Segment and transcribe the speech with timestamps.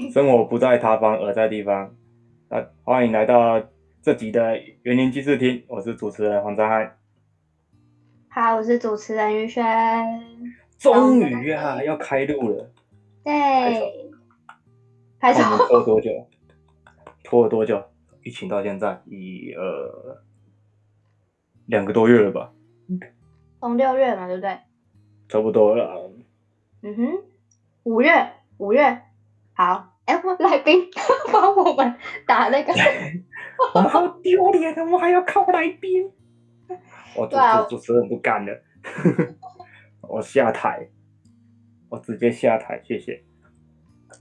[0.12, 1.94] 生活不在他方，而在地方。
[2.48, 3.62] 那欢迎来到
[4.00, 6.96] 这集的园林记事厅，我是主持人黄章汉。
[8.30, 9.62] 好，我是主持人于轩。
[10.78, 12.70] 终于啊，要开录了。
[13.22, 13.32] 对。
[15.20, 15.42] 开始。
[15.42, 16.10] 拖了多久？
[17.22, 17.82] 拖了多久？
[18.22, 20.22] 疫情到现在一二
[21.66, 22.52] 两个多月了吧？
[23.60, 24.58] 从六月嘛，对不对？
[25.28, 26.10] 差不多了。
[26.82, 27.22] 嗯哼，
[27.82, 29.02] 五月，五月，
[29.52, 29.89] 好，
[30.38, 30.88] 来宾
[31.32, 31.94] 帮我们
[32.26, 32.72] 打那个，
[33.74, 34.82] 我们好丢脸啊！
[34.82, 36.10] 我们还要靠来宾，
[37.16, 37.26] 我
[37.68, 38.62] 主持人不干了，
[40.02, 40.88] 我下台，
[41.88, 43.22] 我直接下台，谢谢。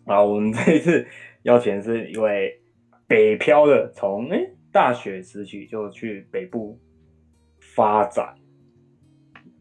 [0.05, 1.07] 啊，我们这一次
[1.43, 2.62] 邀请是一位
[3.07, 4.40] 北漂的，从哎
[4.71, 6.79] 大学时期就去北部
[7.59, 8.35] 发展，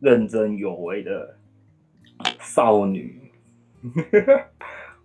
[0.01, 1.37] 认真有为的。
[2.40, 3.30] 少女，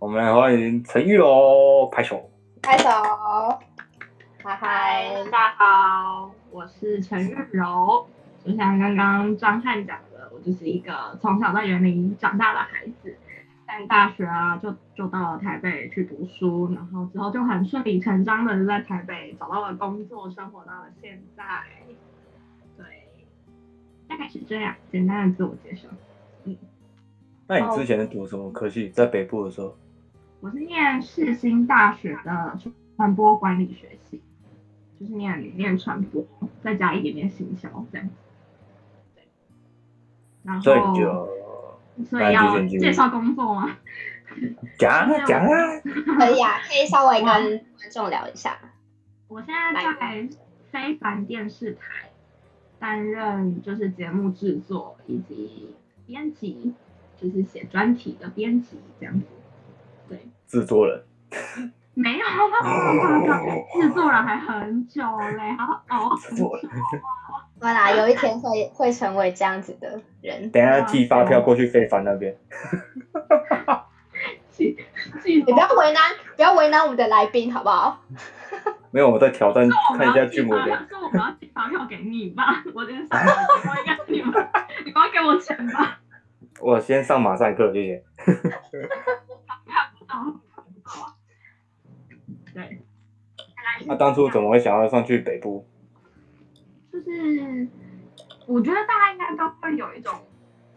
[0.00, 2.28] 我们来欢迎陈玉柔，拍手，
[2.62, 2.88] 拍手，
[4.42, 8.06] 嗨嗨，大家好，我是陈玉柔。
[8.44, 13.16] 就像刚刚张翰讲的，我就是一个从小在园林长大的孩子，
[13.66, 21.44] 在大学啊就就到了台北去读书，然后之后就很顺理成章的就在台北找到了工作，生活到了现在。
[22.76, 22.84] 对，
[24.08, 25.88] 大概是这样，简单的自我介绍。
[26.44, 26.56] 嗯。
[27.46, 28.90] 那你之前是读什么科系？
[28.90, 29.76] 在北部的时候，
[30.44, 32.58] 我是念世新大学的
[32.98, 34.20] 传播管理学系，
[35.00, 36.22] 就是念念传播，
[36.62, 38.14] 再加一点点行销这样子。
[39.14, 39.22] 对。
[40.42, 41.28] 然后，所以就，
[42.10, 43.78] 所以要介绍工作吗？
[44.78, 48.58] 讲 啊讲啊， 可以啊，可以稍微跟观众聊一下。
[49.28, 50.28] 我现在在
[50.70, 52.10] 非凡电视台
[52.78, 55.74] 担任就是节目制作以及
[56.06, 56.74] 编辑。
[57.16, 59.43] 就是写专题的编辑这样子，对，
[60.54, 61.04] 制作人
[61.94, 62.24] 没有，
[63.80, 66.48] 制作人还很久嘞，好熬很久。
[67.60, 70.48] 对啦，有一天会会成为这样子的人。
[70.52, 72.36] 等下寄发票过去非凡那边。
[74.52, 74.76] 寄
[75.24, 78.00] 寄，你不要为难，不要为难我们的来宾，好不好？
[78.92, 79.68] 没有，我在挑战，
[79.98, 80.86] 看一下剧模的。
[80.88, 84.32] 说我们要寄发票给你吧，我今天上班，我应该是你们，
[84.84, 85.98] 你快给我钱吧。
[86.60, 88.04] 我先上马赛克，谢谢。
[88.24, 90.40] 看不到。
[90.84, 91.16] 好啊
[92.54, 92.80] 对。
[93.86, 95.66] 那当初怎么会想要上去北部？
[96.92, 97.66] 就是，
[98.46, 100.14] 我觉得大家应该都会有一种，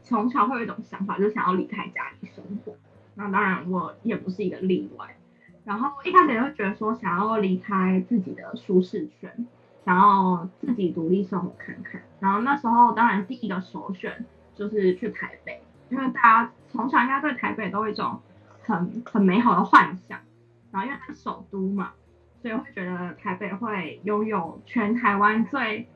[0.01, 2.75] 从小会有一种想法，就想要离开家里生活。
[3.13, 5.15] 那当然，我也不是一个例外。
[5.63, 9.47] 然后一开始也会觉得说，想要离开自己的舒适圈，
[9.85, 12.01] 想要自己独立生活看看。
[12.19, 14.25] 然后那时候，当然第一个首选
[14.55, 15.61] 就是去台北。
[15.89, 18.19] 因为大家从小应该对台北都有一种
[18.73, 20.19] 很很美好的幻想，
[20.71, 21.91] 然后因为它是首都嘛，
[22.41, 25.87] 所以会觉得台北会拥有全台湾最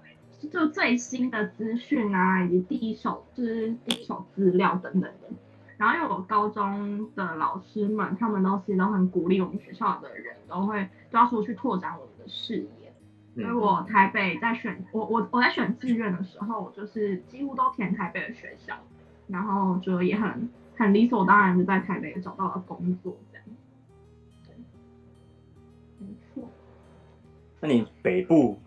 [0.51, 5.29] 就最新的资讯啊，以及第一手就是第一手资料等等的。
[5.77, 12.93] 然后因为我高中的老师们，他们都是都很鼓励我们学校的人都会都要出去拓展我们的视野。
[13.33, 18.75] 所以我台北在选我我我在选志愿的时候，我就是几乎都填台北的学校。
[19.27, 20.49] 然后就也很
[20.81, 23.45] 很理所当然的在台北找到了工作，这样。
[25.99, 26.49] 没错。
[27.59, 28.59] 那你北部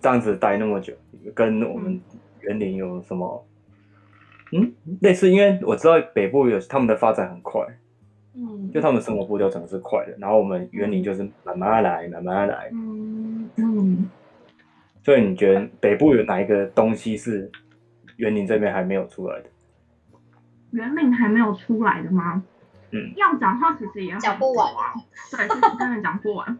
[0.00, 1.98] 这样子待那么久，嗯、跟我们
[2.40, 3.46] 园林有什么？
[4.52, 4.70] 嗯，
[5.00, 7.66] 类似，因为我知道北部有他们的发展很快，
[8.34, 12.68] 嗯，就他们生活步调整个是快的，然后我们园林就是慢慢来，慢慢来。
[12.74, 14.10] 嗯嗯。
[15.02, 17.50] 所以你觉得北部有哪一个东西是
[18.16, 19.46] 园林这边还没有出来的？
[20.72, 22.42] 员林还没有出来的吗？
[22.90, 24.92] 嗯，要讲话其实也讲不完啊。
[25.30, 26.58] 对，是真的讲不完。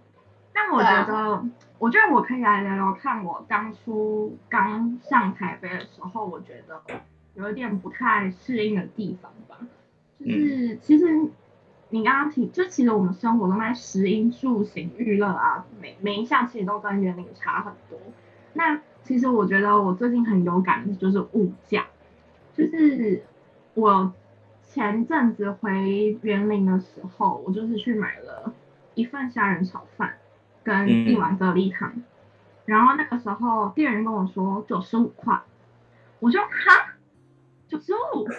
[0.55, 6.83] 但我觉得，啊、我觉得我可以来聊聊看，我当初刚上台北的时候，我觉得
[7.35, 9.59] 有一点不太适应的地方吧。
[10.21, 11.07] 就是其实
[11.91, 17.99] 你刚刚提，就其实我们生活中在食衣住行娱乐啊，每每一项其实都跟园林差很多。
[18.55, 21.85] 那其实我觉得我最近很有感的就是物价，
[22.55, 23.23] 就是。
[23.75, 24.13] 我
[24.63, 28.53] 前阵子回园林的时候，我就是去买了
[28.95, 30.19] 一份虾仁炒饭
[30.63, 32.05] 跟一碗蛤蜊汤，嗯、
[32.67, 35.41] 然后那个时候店员跟我说九十五块，
[36.21, 36.97] 我就哈，
[37.67, 38.31] 九十五，不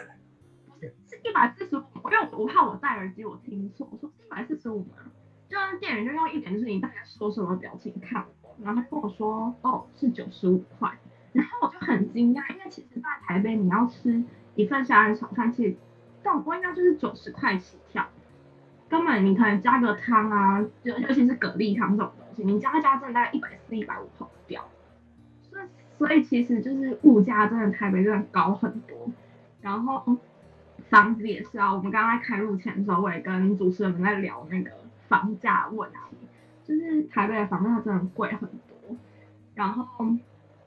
[0.80, 5.12] 是是一百四十五，因为我怕我戴耳机我听错，我说一百四十五嘛，
[5.50, 10.96] 就是店员就用一点就是你大概说什么表情看我，然后他跟我说哦是九十五块，
[11.32, 14.24] 然后我就很惊讶，因为其实在台北你要吃。
[14.56, 15.76] 一份虾仁炒饭，其实
[16.24, 18.06] 差不多应该就是九十块起跳，
[18.90, 24.64] 根本你可能加个汤啊，就尤其是蛤蜊汤这种东西，你加一加真的大概一百四、一百五跑不掉。
[25.50, 25.66] 所以
[25.98, 29.10] 所以其实就是物价真的台北真的高很多，
[29.62, 30.18] 然后
[30.90, 31.74] 房子也是啊。
[31.74, 34.72] 我们刚刚在开录前的时候，我也跟主持人在聊那个
[35.08, 36.18] 房价问题，
[36.66, 38.96] 就是台北的房价真的贵很多。
[39.56, 40.08] 然后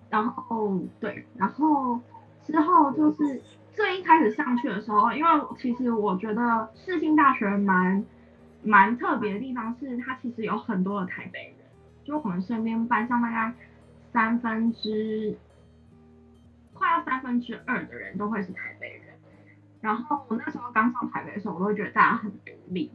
[0.08, 2.00] 然后对，然后
[2.44, 3.42] 之后就是
[3.76, 8.04] 最一开始上去的时候，因为其实我觉得世新大学蛮。
[8.62, 11.68] 蛮特别的地方是，它其实有很多的台北人，
[12.02, 13.54] 就我们身边班上大概
[14.12, 15.38] 三分之
[16.72, 19.14] 快要三分之二的人都会是台北人。
[19.80, 22.90] 然后我那时候刚上台北的时候，我都会觉得大家很独立，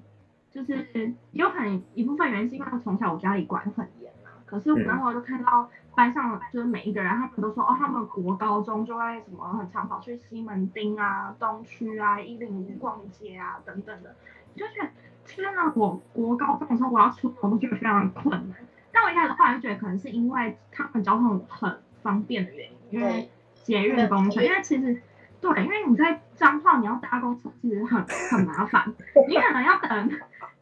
[0.51, 4.31] 就是有很一部分原因是因为从小我家里管很严嘛。
[4.45, 14.15] 可是我那时候就看到班上就是每一个人，他们都说哦，他们国高中就会什么很常跑去西门町啊、东区啊、一零一逛街啊等等的，
[14.55, 14.89] 就是。
[15.23, 18.57] 天呐，我国高中的时候我要出门我都觉得非常困难，
[18.91, 24.99] 但我一开始后来就觉得可能是因为他们交通很方便的原因，因为捷运工程，因为其实
[25.39, 28.91] 对，因为你在彰化你要搭公车其实很很麻烦，
[29.29, 30.09] 你可能要等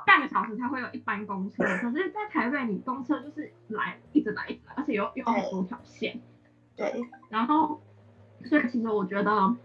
[0.10, 6.20] 半个小时才会有一班公车，可是在台北你公车就是来一直来一直来，而且有有很多条线，
[6.76, 7.80] 对，然后
[8.46, 9.56] 所以其实我觉得。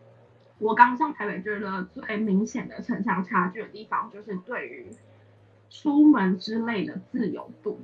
[0.60, 4.88] 我刚上台北，觉得最明显的城乡差距的地方，就是对于
[5.68, 7.80] 出门之类的自由度，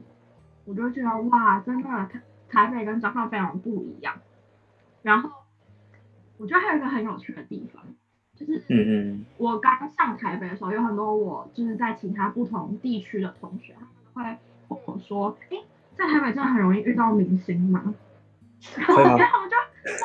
[0.64, 4.20] 我就觉得哇，真的台台北跟彰化非常不一样。
[5.02, 5.30] 然后
[6.38, 7.82] 我觉得还有一个很有趣的地方，
[8.46, 13.74] 就是嗯嗯，我刚上台北的时候，有很多我就是在其他不同地区的同学，
[14.14, 14.38] 他们会
[14.68, 15.58] 问我说，哎，
[15.94, 17.94] 在台北真的很容易遇到明星吗？
[18.76, 19.56] 然后我就。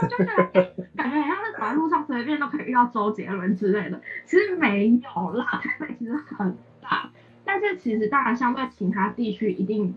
[0.02, 7.12] 我就觉得感觉好像是走在路上随便都可以遇到周杰伦之类的，其实没有啦，台北其实很大，
[7.44, 9.94] 但是其实当然相对其他地区一定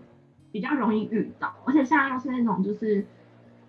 [0.51, 3.03] 比较容易遇到，而且现在又是那种就是又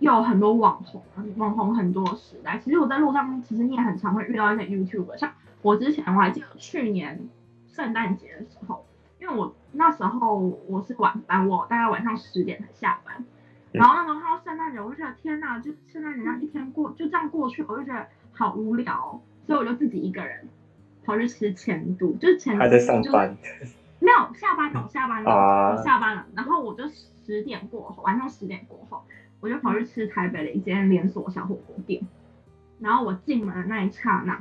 [0.01, 1.03] 有很多网红，
[1.37, 5.33] 网红很多时代，其实我在路上其实你也很常会遇到一些 YouTuber，像
[5.63, 7.29] 我之前我还记得去年
[7.69, 8.85] 圣诞节的时候，
[9.21, 10.37] 因为我那时候
[10.67, 13.25] 我是晚班，我大概晚上十点才下班。
[13.73, 20.49] 然后那时候看到圣诞节，我就觉得天呐，就圣诞节那一天过就这样过去，我就觉得好无聊，所以我就自己一个人
[21.05, 23.37] 跑去吃钱都，就是钱都还在上班，
[24.01, 26.27] 没有下班了，下班了，啊、下班了。
[26.35, 29.05] 然后我就十点过后，晚上十点过后，
[29.41, 32.03] 我就跑去吃台北的一间连锁小火锅店。
[32.79, 34.41] 然后我进门的那一刹那，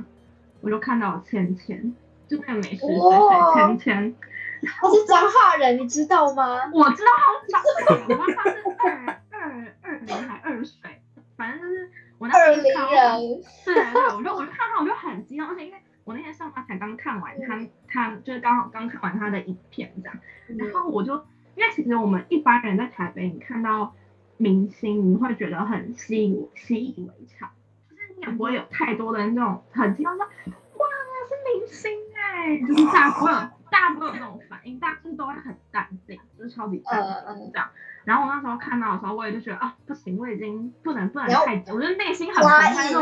[0.60, 1.94] 我就看到了芊芊，
[2.26, 4.16] 就那个美食水水芊芊。
[4.62, 6.70] 他是彰化人，你知道吗？
[6.72, 11.02] 我知道他是彰化人，他是二二二零还二水，
[11.36, 13.18] 反正就是我那时候看到，
[13.64, 17.58] 对对对，我就我就看到我就很激动，而且因为我那天上班才刚看完他
[17.88, 20.18] 他就是刚好刚看完他的影片这样，
[20.58, 21.14] 然后我就
[21.54, 23.94] 因为其实我们一般人在台北，你看到
[24.40, 27.50] 明星你会觉得很习以习以为常，
[27.88, 30.86] 就是你也不会有太多的那种很激动说哇
[31.28, 33.50] 是明星哎、欸，就是大部分。
[33.70, 37.00] 大家不会有那种反应，大家都会很淡定，就是超级淡
[37.36, 37.68] 定这样。
[38.02, 42.92] 然后我那时候看到的时候，我也就觉得啊，不行，我已经不能不能太久，我觉得内心很压抑，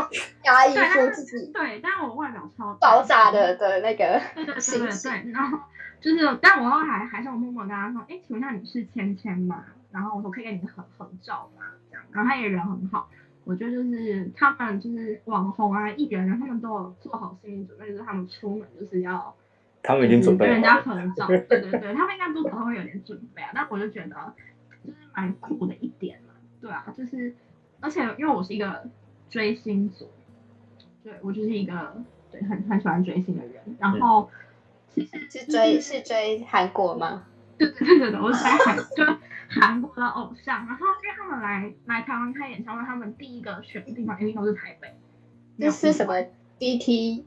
[0.44, 5.58] 压抑说自己对，但是我外表超爆炸的的那个对对对对，然后
[6.02, 9.64] 就是，但我后来还是我默默跟他说，哎，请问一下你是芊芊吗？
[9.90, 11.64] 然后我说可以跟你合合照吗？
[11.90, 13.08] 这样，然后他也人很好，
[13.44, 19.34] 我觉得就是他们就是网红啊艺人啊，他们都有做好心理准备，就是他们出门就是要。
[19.80, 23.52] 他们已经准备了，跟人家合照，对对对，他们应该多少会有点准备啊。
[23.54, 24.34] 但我就觉得，
[24.84, 26.34] 就是蛮酷的一点嘛。
[26.60, 27.32] 对啊，就是，
[27.80, 28.90] 而且因为我是一个
[29.30, 30.10] 追星族，
[31.04, 32.02] 对我就是一个
[32.32, 33.62] 对很很喜欢追星的人。
[33.78, 34.28] 然后，
[34.92, 37.27] 其实是追是追韩国吗？
[37.58, 39.04] 对对对对，我是在韩就
[39.48, 40.66] 韩国的偶像。
[40.66, 44.98] 然后因为他们来来台湾开演唱会，他们第一个选的地方一定都是台北。
[45.58, 46.14] 这是什么
[46.58, 47.26] ？BT。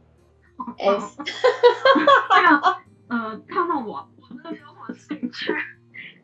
[0.77, 5.51] S， 这个呃，看到我，我真的没有什么兴趣。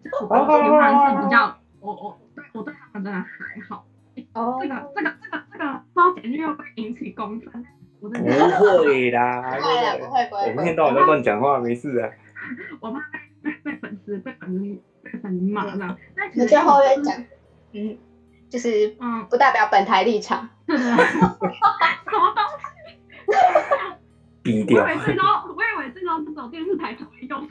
[0.04, 3.88] 就是我喜欢是比较，我我对我对他们真的还好。
[4.34, 7.66] 哦，这个这个这个这个，不知道点进去会引起公愤？
[8.00, 10.52] 我真的不会啦，不会不会不会。
[10.52, 12.08] 我们听到我在乱讲话，没事啊。
[12.80, 14.60] 我怕被被被粉丝被粉丝
[15.04, 15.98] 被粉丝骂这样。
[16.16, 17.24] 那你最后面讲，
[17.72, 17.98] 嗯，
[18.50, 20.50] 就是嗯，不代表本台立场。
[20.68, 20.98] 什么
[22.36, 22.44] 东
[23.26, 23.36] 西？
[24.46, 27.48] 我以为这招，我以为这招是走电视台才会用。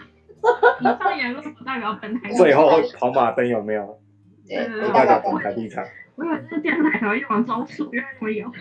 [0.80, 2.30] 以上言论不代表本台。
[2.32, 3.98] 最后跑马灯有没有？
[4.46, 5.84] 对，不代表本台立场。
[6.14, 8.52] 我以为这是电视台才会用的招数，原来我也会。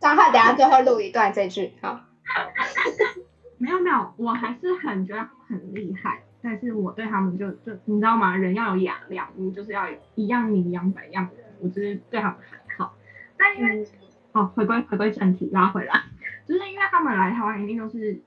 [0.00, 2.00] 张翰，等下最后录一段这句，好。
[3.58, 8.36] 没有没有，我还是很觉得他们很厉害，但是我对他们就就你知道吗？
[8.36, 12.94] 人要有雅量，你就是要有一样米养百样人，我就是对他们还好。
[13.36, 13.86] 但因为、嗯、
[14.32, 16.04] 哦，回归回归正题，拉回来，
[16.46, 18.20] 就是因为他们来台湾一定都是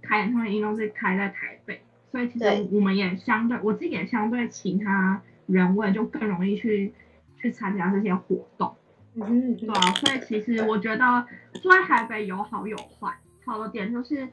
[0.00, 6.94] 开演唱会，一定都是开在台北，所以其实我们也相对，对我自己也相对其他人味就更容易去
[7.36, 8.74] 去参加这些活动。
[9.16, 11.26] 嗯，对啊，所以其实我觉得
[11.60, 14.28] 住在台北有好有坏，好的点就是。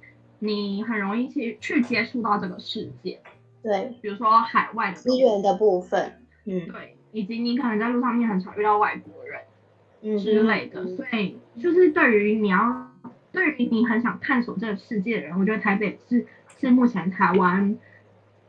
[0.45, 3.21] 你很容易去去接触到这个世界，
[3.61, 9.41] 对，比如说海外的资源的部分，嗯，对，以及你可能在路上面很常遇到外国人，
[10.01, 10.17] 嗯。
[10.17, 12.91] 之类的，所以就是对于你要，
[13.31, 16.27] 对于你很想探索这个世界的人，我觉得台北是
[16.59, 17.77] 是目前台湾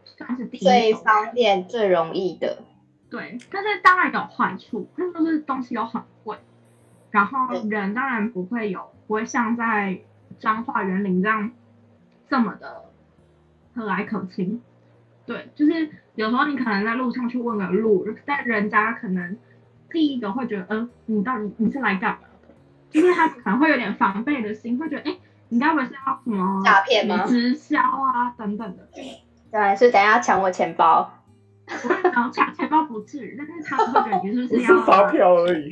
[0.05, 2.65] 算是第一最方便、最容易的，
[3.09, 6.37] 对，但是当然有坏处，那就是东西又很贵，
[7.13, 10.01] 然后人当然不会有，不会像在
[10.41, 11.53] 彰化园林这样。
[12.35, 12.87] 这么的
[13.77, 14.61] 和蔼可亲，
[15.25, 19.39] 对，就是有时候你可能在路上去问个路，但人家可能
[19.89, 22.49] 第一个会觉得，嗯、呃，你到底你是来干嘛的？
[22.91, 25.17] 就是他可能会有点防备的心，会觉得，哎，
[25.49, 27.25] 你该不会是要什么诈骗吗？
[27.25, 28.89] 直销啊等等的。
[29.53, 31.09] 对，是等一下抢我钱包。
[32.03, 35.71] 然后抢钱包不至于，但是他会觉得你是不是要是发票而已？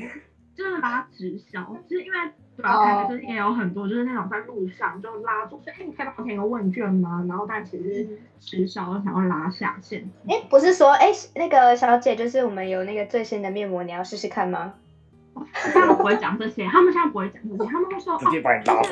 [0.54, 2.18] 就是把它直销，就是因为。
[2.56, 7.24] 对啊，台北就是也有很多，就是那种在路上就拉住说，哎、欸，你可以帮我填个问卷吗？
[7.28, 8.06] 然后但其实
[8.38, 10.08] 直销想要拉下线。
[10.28, 14.74] 哎、欸，不是说，哎、欸，那个小姐，就是我们有那个最新的面膜，你要试试看吗？
[15.72, 18.88] 他们不会讲这些，他们现在不会讲这些，他们会说，直接把你拉走。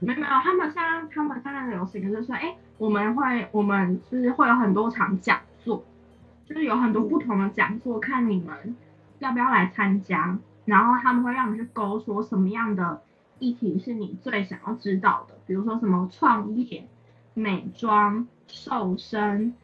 [0.00, 5.84] 没有没有，他们现在他们现在流行的就是说，哎、欸，我们会我们就是会有很多场讲座，
[6.44, 8.76] 就是有很多不同的讲座，看你们
[9.20, 10.36] 要不要来参加。
[10.66, 13.00] 然后他们会让你去勾说什么样的
[13.38, 16.86] 议题是你最想要知道的，比如说什么创业、
[17.32, 19.54] 美妆、瘦身，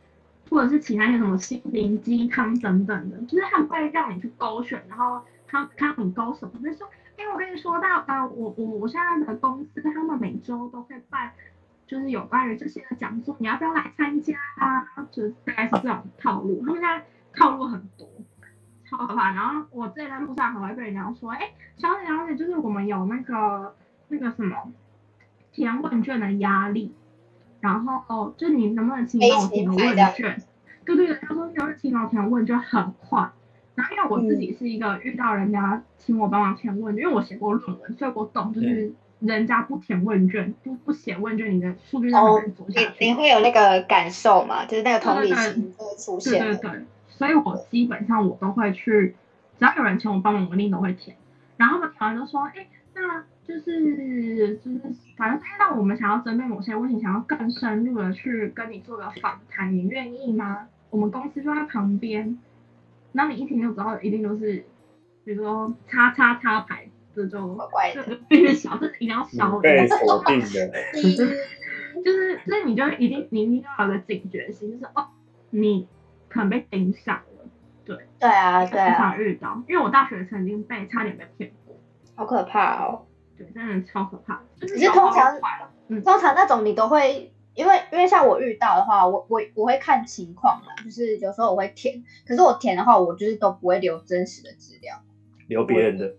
[0.49, 11.33] 或者是其他些什么心灵鸡汤等等的，就是他们会让你去勾选，然后他看你勾什么，就说，哎，我跟你说到，啊，我我我现在的公司他们每周都会办，
[11.87, 14.87] 就是有关于这些的讲座，你要不要来参加啊？
[15.11, 17.05] 就是大概是这种套路，他们现在
[17.35, 18.07] 套路很多。
[18.93, 19.33] 好可怕！
[19.33, 23.75] 然后我这在路上还会被人家说，哎，小姐小姐，就是我们有那个
[24.09, 24.55] 那个什么
[25.51, 26.95] 填问卷的压力，
[27.61, 30.43] 然后哦，就你能不能请帮我填个问卷？
[30.85, 33.31] 对对对，他说你要是请帮我填问卷很快。
[33.75, 42.93] 然后因为我自己是一个遇到人家请我帮忙填问卷，因为我写过论文，所以我懂，就是人家不填问卷，不不写问卷，你的数据上很难走下去。
[43.01, 44.67] 你你会有那个感受嘛？
[44.67, 46.39] 就是那个同理心会出现。
[46.39, 46.85] 对对对。
[47.17, 49.15] 所以我基本上我都会去，
[49.59, 51.17] 只要有人请我帮忙，我一定都会填。
[51.57, 54.81] 然后他们填完都说，哎，那就是就是，
[55.17, 60.69] 反正他让我们想要针对某些问题，想要更深入的去跟你做个访谈，你愿意吗？
[60.91, 62.39] 我们公司就在旁边，
[63.13, 64.65] 那你一听就知道，一定都是，
[65.25, 67.59] 比如说叉叉叉牌，这就
[67.95, 70.47] 这个必须小，这一定要小，被锁定的，
[72.03, 75.09] 就是，所以你就一定你一定要有个警觉心，就是哦，
[75.51, 75.87] 你。
[76.33, 77.45] 可能被盯上了，
[77.85, 81.77] 对，对啊，对啊，经常遇到，因为我大学曾经被差点被骗过，
[82.17, 83.03] 好可怕哦，
[83.37, 84.41] 对，真的超可怕。
[84.59, 85.39] 可是通常，
[85.89, 94.97] 嗯，通常那种你都会，因为因为像我遇到的话，我我我会看情况嘛，就是有时候我会填，可是我填的话，我就是都不会留真实的资料，
[95.49, 96.15] 留别人的，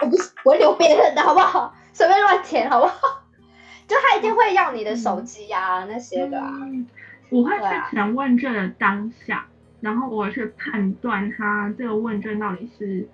[0.00, 1.74] 我不是我会留别人的好不好？
[1.92, 3.22] 随便乱填好不好？
[3.88, 6.48] 就他一定会要你的手机啊、嗯、那些的啊。
[6.62, 6.81] 嗯
[7.32, 9.48] 我会去填问卷的当下，啊、
[9.80, 13.08] 然后我去判断他这个问卷到底是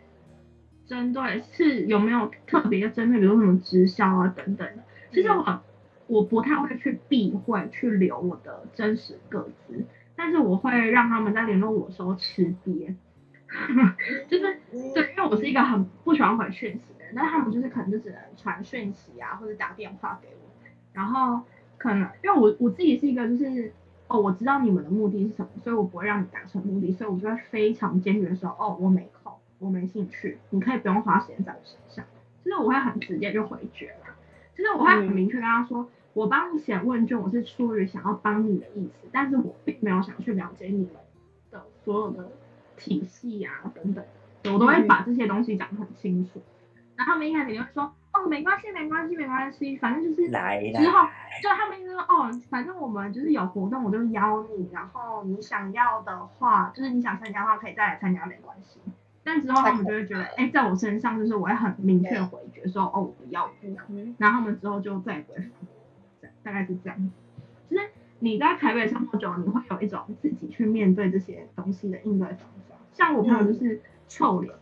[0.87, 4.83] 针对是有没有特别针对，比如什么直销啊等等的。
[5.13, 5.63] 其实我
[6.09, 12.93] 我不太会去避讳去留我的真实个资，但是我会让他们在联络我的时候吃瘪，
[14.29, 14.59] 就是
[14.95, 20.51] 对，因为我是一个很不喜欢回讯息的人，但他们就是可能就只能传讯息啊或者打电话给我，
[20.93, 21.45] 然后
[21.77, 23.73] 可能因为我我自己是一个就是。
[24.09, 32.05] 哦，我知道你们的目的是什么，所以我不会让你达成目的，所以我就会非常坚决的说，哦，我没空，我没兴趣，你可以不用花时间在我身上。
[32.43, 34.17] 就是我会很直接就回绝了，
[34.57, 40.89] 就是我会很明确跟他说，嗯、我帮你写问卷，我是出于想要帮你的意思，但是我并没有想去了解你们
[41.51, 42.31] 的所有的
[42.77, 44.03] 体系啊等等，
[44.55, 46.41] 我都会把这些东西讲得很清楚。
[46.97, 47.93] 然后他们一开始就会说。
[48.19, 51.07] 哦，没关系，没关系，没关系，反正就是来来之后
[51.43, 58.81] 就他们就说哦，反正我们就是有活动，我就邀你，然后你想要的话，就是你想参加的话，可以再来参加，没关系。
[59.23, 63.83] 但之后他们就会觉得，哎，在我身上就是我会很明确回绝说，哦，我不要不要，
[64.19, 65.51] 然后他们之后就再也不会。
[66.43, 67.13] 大概是这样。
[67.69, 72.77] 就是你在台北生活久了，你会有一种自己去面对这些东西的应对方法。
[72.95, 74.55] 像我朋友就是臭脸，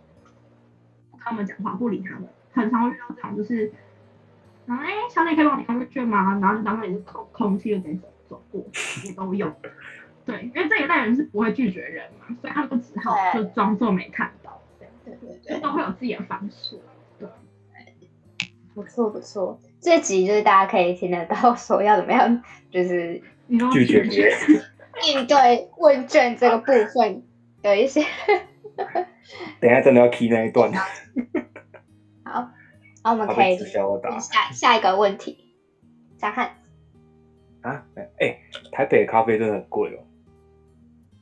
[1.12, 3.72] 不跟他们讲话，不理他们，很常会遇到这种，就是，
[4.66, 6.38] 然后哎，小姐可以帮我填个卷吗？
[6.40, 8.64] 然后就当做你是空空气就可以走走过，
[9.04, 9.52] 也都有。
[10.24, 16.80] 对，因为这一代人是不会拒绝人嘛，所以他们只好就装作没看到，对对对对，都会有自己的方式。
[17.18, 17.28] 对，
[18.74, 23.22] 不错不错，这集就是大家可以听得到，说要怎么样，就是
[23.72, 24.36] 拒绝别人，
[25.06, 27.22] 应对问卷这个部分
[27.62, 28.04] 有一些。
[29.60, 30.70] 等一下真的要 key 那一段。
[33.06, 33.56] 好，那我们可以
[34.18, 35.38] 下下一个问题，
[36.18, 36.56] 加看。
[37.60, 38.40] 啊，哎、欸，
[38.72, 40.02] 台北的咖啡真的很贵哦。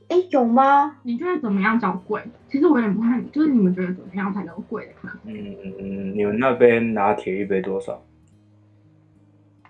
[0.09, 0.97] 哎、欸，有吗？
[1.03, 2.23] 你觉得怎么样叫贵？
[2.49, 5.33] 其实我有点不太，就是你们觉得怎么样才能贵的咖啡？
[5.79, 8.03] 嗯，你们那边拿铁一杯多少？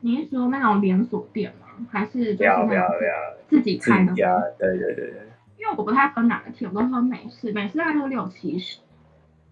[0.01, 1.67] 你是说那种连锁店吗？
[1.91, 3.13] 还是不要不要不要
[3.49, 4.15] 自己开的？
[4.57, 5.23] 对对对对。
[5.59, 8.79] 因为我不太喝哪个铁，我都喝美式，美式大概都六七十，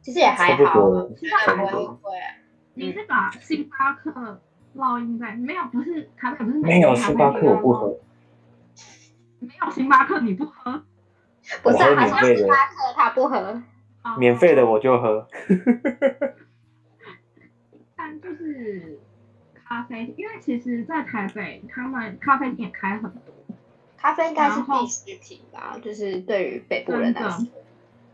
[0.00, 2.12] 其实也还好，其实还不会贵。
[2.74, 4.40] 你是把星巴克
[4.76, 5.64] 烙印在没有？
[5.66, 7.98] 不是咖啡，不是没有星巴克我不喝。
[9.40, 10.82] 没有星巴克你不喝？
[11.62, 13.62] 不是，好像星巴克他不喝，
[14.16, 15.26] 免费的我就喝。
[17.96, 19.00] 但就是
[19.52, 23.20] 咖啡，因为其实，在台北他们咖啡店也开很多，
[23.96, 25.76] 咖啡应该是必需品吧？
[25.82, 27.46] 就是对于北部人来说，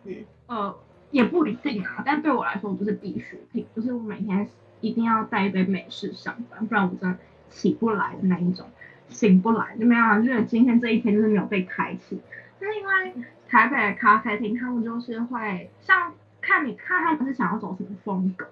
[0.05, 0.79] 嗯呃
[1.11, 4.49] 也不一定啊，但对我来说就是必需品，就是我每天
[4.81, 8.67] 一定要带一杯美式上班，不然我真的起不来的那一种。
[9.09, 12.21] 醒不来，就没有啊，就是今天这一天就是没有被开启。
[12.61, 16.13] 那因为台北的咖啡厅，他们就是会像
[16.43, 18.47] 看你看他们是想要走什么风格，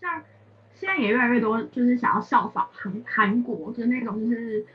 [0.00, 0.20] 像
[0.74, 4.66] 现在也越来越多就是想要效仿韩韩国，就是那种就是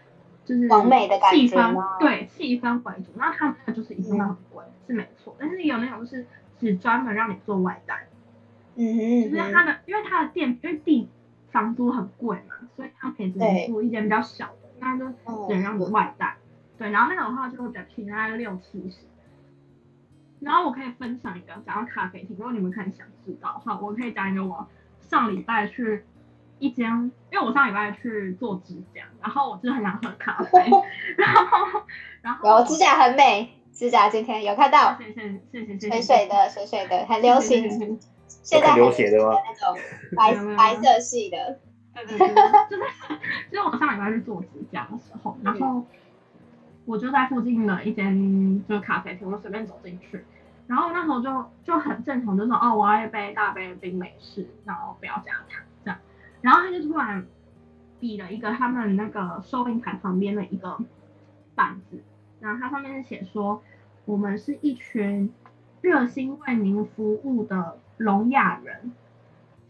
[0.45, 3.11] 就是完美的气氛，对气氛为主。
[3.17, 5.35] 那他们就是一定要很贵，嗯、是没错。
[5.37, 6.25] 但是有那种就是
[6.59, 8.07] 只专门让你做外带，
[8.75, 11.09] 嗯哼，就是他的因为他的店因为地
[11.51, 14.53] 房租很贵嘛，所以他可以只能租一间比较小的。
[14.79, 15.05] 那就
[15.47, 16.37] 只能让你外带，
[16.77, 18.97] 对，然后那种的话就会比较便宜，大概六七十。
[20.39, 24.67] 然后我可以分享一个，讲到咖啡厅，如果你们可以想知道的话，我可以讲一个我
[25.01, 26.03] 上礼拜去
[26.59, 30.69] 一间，因为我上礼拜去做指甲，然后我就很想喝咖啡，
[31.17, 31.81] 然后
[32.21, 35.13] 然后有指甲很美，指甲今天有看到，水
[36.01, 37.69] 水的水水的很流行，
[38.27, 39.35] 现在很流行的吗？
[39.45, 39.79] 那种
[40.15, 41.59] 白白色系的。
[41.93, 42.83] 对对对，就是
[43.51, 45.85] 就是我上礼拜去做指甲的时候，然后
[46.85, 50.25] 我就在附近的一间就是咖啡厅，我随便走进去，
[50.65, 55.99] 然后那时候就就很正常，就说哦，我要一杯大杯的冰美式，然后不要加糖这样，
[56.41, 57.27] 然后他就突然
[57.99, 60.79] 比了一个他们那个收银台旁边的一个
[61.53, 62.01] 板子，
[62.47, 63.61] 然后它上面是写说
[64.05, 65.31] 我们是一群
[65.81, 68.91] 热心为您服务的聋哑人。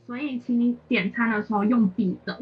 [0.05, 2.39] 所以，请你点餐的时候用笔的。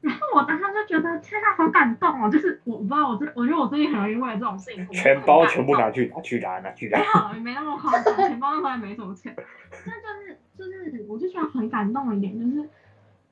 [0.00, 2.30] 然后我当时就觉得，天呐，好感动哦！
[2.30, 7.34] 就是我不知道，我这我觉得我最近很容易为了这种事情，全包全部拿去拿去拿拿去拿。
[7.34, 9.36] 没那么夸张，钱包那时候还没什么钱。
[9.36, 12.66] 但就是就是，我就觉得很感动一点，就是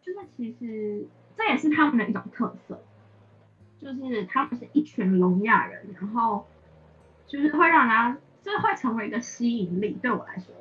[0.03, 2.79] 就是其实这也是他们的一种特色，
[3.81, 6.47] 就是他们是一群聋哑人，然后
[7.27, 10.55] 就是会让人，就是会成为一个吸引力，对我来说。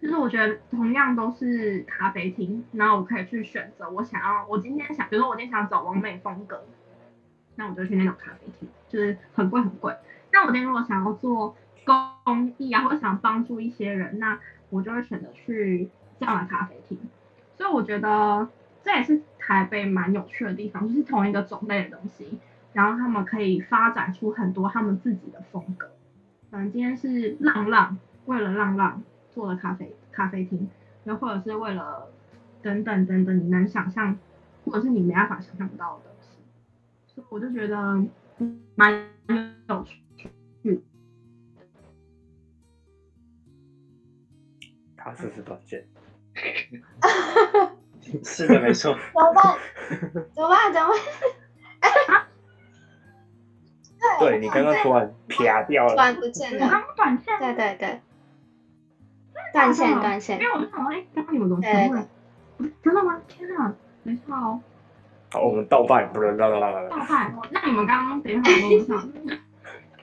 [0.00, 6.64] 就是我觉得同样都是咖啡厅，然后我可以去选择我想要，我今天想，比如说我今天想走完美风格，
[7.56, 9.96] 那我就去那种咖啡厅，就是很贵很贵。
[10.32, 14.38] 那我今天如果想要做公益啊，或者想帮助一些人，那
[14.70, 16.96] 我就会选择去这样的咖啡厅。
[17.56, 18.48] 所以我觉得
[18.88, 22.38] 这也是台北蛮有趣的地方，就是同一个种类的东西，
[22.72, 25.90] 然后他们可以发展出很多他们自己的风格。
[26.52, 29.02] 嗯，今天是浪浪，为了浪浪。
[29.30, 30.68] 做了咖啡咖啡厅，
[31.04, 32.10] 又或者是为了
[32.60, 34.16] 等等等等你能想象，
[34.64, 36.38] 或者是你没办法想象不到的东西，
[37.06, 38.02] 所以我就觉得
[38.74, 39.06] 蛮
[39.68, 40.00] 有趣。
[44.96, 45.86] 他试试短线，
[48.24, 48.94] 是的，没错。
[49.14, 49.56] 怎么办？
[50.34, 50.72] 怎么办？
[50.72, 50.88] 怎么
[52.08, 52.26] 办？
[54.20, 56.64] 对，你刚刚突然啪掉了，突然不见了。
[56.64, 57.38] 我刚刚短线。
[57.38, 58.00] 对对对。
[59.52, 60.38] 断线，断线。
[60.40, 62.08] 因为我就想说，哎，刚刚你们怎么全部人？
[62.82, 63.20] 真的吗？
[63.28, 64.60] 天哪，没错哦。
[65.32, 66.88] 好，我们倒带，不能倒倒倒倒。
[66.88, 67.32] 倒带。
[67.50, 69.12] 那你们刚刚等一下路上，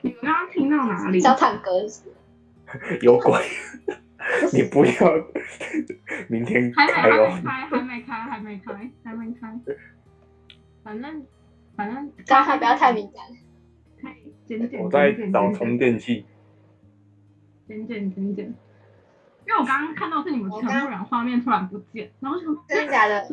[0.02, 1.20] 你们刚刚听到哪里？
[1.20, 1.70] 交谈歌。
[3.02, 3.40] 有鬼！
[4.52, 4.92] 你不要。
[6.28, 7.30] 明天开哦。
[7.44, 9.60] 还没开，还没开，还没开，还没开。
[10.82, 11.26] 反正
[11.76, 13.24] 反正大家不要太敏感。
[14.02, 14.80] 太简简。
[14.80, 16.24] 我在找充电器。
[17.66, 18.54] 简简简简。
[19.48, 23.22] 因为我刚刚看到是你们全部人画面突然不见，然后想真的假的？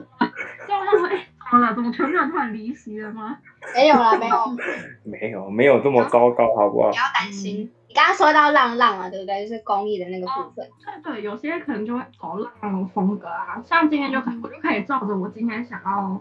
[0.67, 1.73] 就我想说，哎，怎么了？
[1.73, 3.39] 怎么全部人突然离席了吗？
[3.73, 4.35] 没有啦，没有，
[5.03, 6.91] 没有，没有这么糟糕，好不好？
[6.91, 7.71] 不要担心。
[7.93, 9.47] 你刚刚说到浪浪啊，对不对？
[9.47, 10.67] 就是公益的那个部分。
[10.83, 16.19] 对对，有些可能就会走浪浪的风格啊，像今天就可以，我就可以照着我今天想要，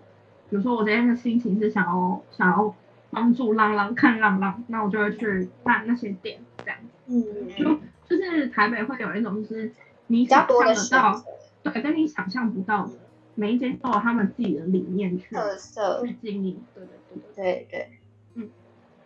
[0.51, 2.75] 比如说我今天的心情是想要想要
[3.11, 6.79] 帮助浪浪看浪浪，那我就会去办那些店这样。
[7.07, 7.25] 嗯。
[7.57, 9.73] 就就是台北会有一种就是
[10.09, 11.25] 你想象得到，
[11.63, 12.93] 对，跟你想象不到的，
[13.35, 17.89] 每一间都有他们自己的理念去特色去经营，对对对对对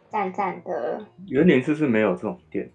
[0.09, 1.05] 赞赞的。
[1.29, 2.71] 员林是不是没有这种店？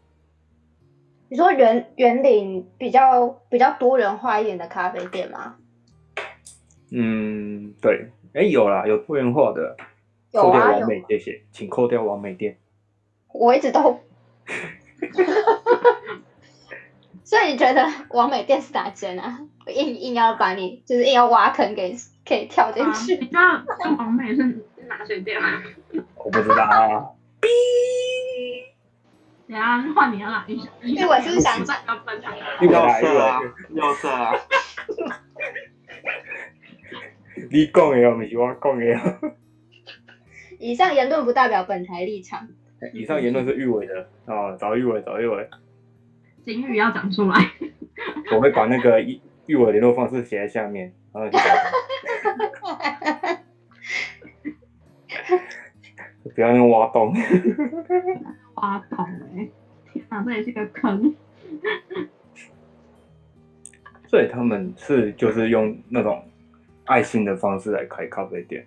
[1.30, 5.56] 你说员员林比较比较多元化一点的咖啡店吗？
[6.92, 9.78] 嗯，对，哎，有啦，有多元化的，
[10.32, 12.58] 有啊，扣掉完美谢谢，请扣掉完美店。
[13.34, 14.02] 我一直都。
[17.24, 19.40] 所以你觉得完美店是哪间啊？
[19.68, 23.16] 硬硬要把你就是硬要挖坑给可以跳进去？
[23.16, 23.64] 你知道
[23.98, 24.44] 网美是
[24.90, 25.64] 哪些店吗？
[26.18, 27.08] 我不知道啊。
[27.42, 27.48] 哔！
[29.48, 32.32] 等下换你了，你因为我是想赚要分享。
[32.62, 33.42] 要色啊！
[33.74, 34.34] 要色啊！
[37.50, 38.86] 你讲的不是我讲的。
[40.58, 42.48] 以上言论不代表本台立场。
[42.94, 45.50] 以上言论是玉伟的哦，找玉伟，找玉伟。
[46.46, 47.52] 警语要讲出来，
[48.34, 51.30] 我会把那个玉玉伟联络方式写在下面，然后
[56.42, 57.14] 不要用挖洞，
[58.56, 58.98] 挖洞
[59.38, 59.48] 哎，
[59.94, 61.16] 天哪，这也是个坑。
[64.08, 66.28] 所以他们是就是用那种
[66.86, 68.66] 爱心的方式来开咖啡店。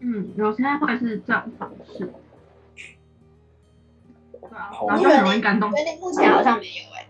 [0.00, 2.12] 嗯，有些会是这种方式。
[4.32, 5.70] 对啊，然后很容易感动。
[5.70, 7.08] 目前好像没有哎、欸，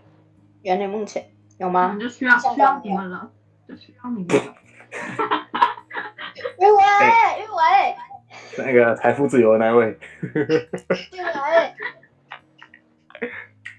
[0.61, 1.25] 员林目前
[1.57, 1.97] 有吗？
[1.99, 3.29] 就需要需要你们了，
[3.67, 4.55] 就需要你们了。
[6.57, 6.79] 玉伟，
[7.41, 7.95] 玉伟，
[8.63, 9.97] 那个财富自由的那位。
[10.21, 11.73] 玉伟。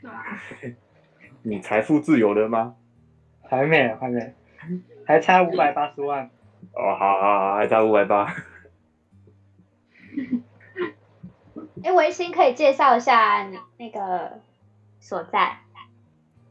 [0.03, 0.41] 对啊。
[1.43, 2.77] 你财富自由了吗？
[3.43, 4.35] 还没，还没，
[5.07, 6.31] 还差五百八十万。
[6.73, 8.35] 哦，好好好，还差五百八。
[11.83, 14.41] 哎，维新可以介绍一下你那个
[15.01, 15.59] 所在。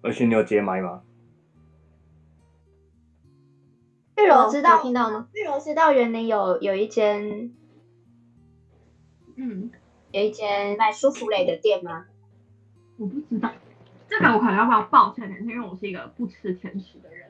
[0.01, 1.03] 维新，你有接麦吗？
[4.17, 5.29] 玉柔知道听到吗？
[5.33, 7.51] 玉柔知道园林有有一间，
[9.41, 9.71] 嗯，
[10.11, 12.05] 有一间卖舒芙蕾的店吗？
[12.97, 13.49] 我不知道，
[14.09, 17.29] 这个我可能要不要抱歉点，因为我是一个不吃甜食的人。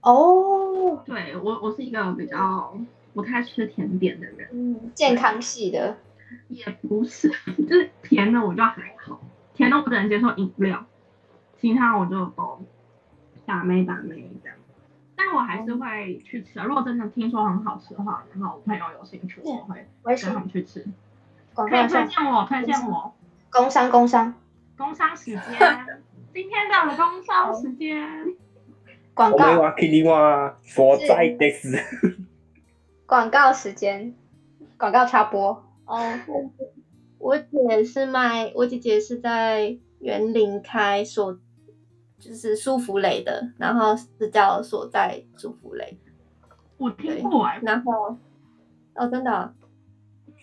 [0.00, 2.74] 哦，对我，我是一个比较
[3.12, 5.98] 不太吃甜点的人，嗯，健康系的。
[6.48, 9.20] 也不是，就是甜的我就还好，
[9.52, 10.86] 甜的我只能接受饮料，
[11.60, 12.64] 其他我就都
[13.44, 14.56] 打咩打咩这样。
[15.14, 20.86] 但我还是会去吃，如果真的听说很好吃的话，然后我朋友有兴趣，我会跟他们去吃。
[21.54, 23.14] 可以推荐我，看见我。
[23.50, 24.34] 工商工商
[24.76, 25.42] 工商时间，
[26.32, 28.08] 今天到了工商时间。
[29.14, 29.36] 广告
[30.62, 31.52] 所在的。
[33.04, 34.14] 广告时间，
[34.78, 35.50] 广告插播。
[35.84, 36.50] 哦，我
[37.18, 41.38] 我姐是卖，我姐姐是在园林开所，
[42.18, 45.98] 就是舒芙蕾的，然后是叫所在舒芙蕾。
[46.78, 48.16] 我听过哎，然后
[48.94, 49.52] 哦，真的、啊，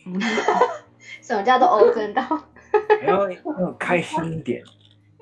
[1.30, 2.22] 什么叫做哦， 真的？
[3.06, 4.63] 要要开心一点。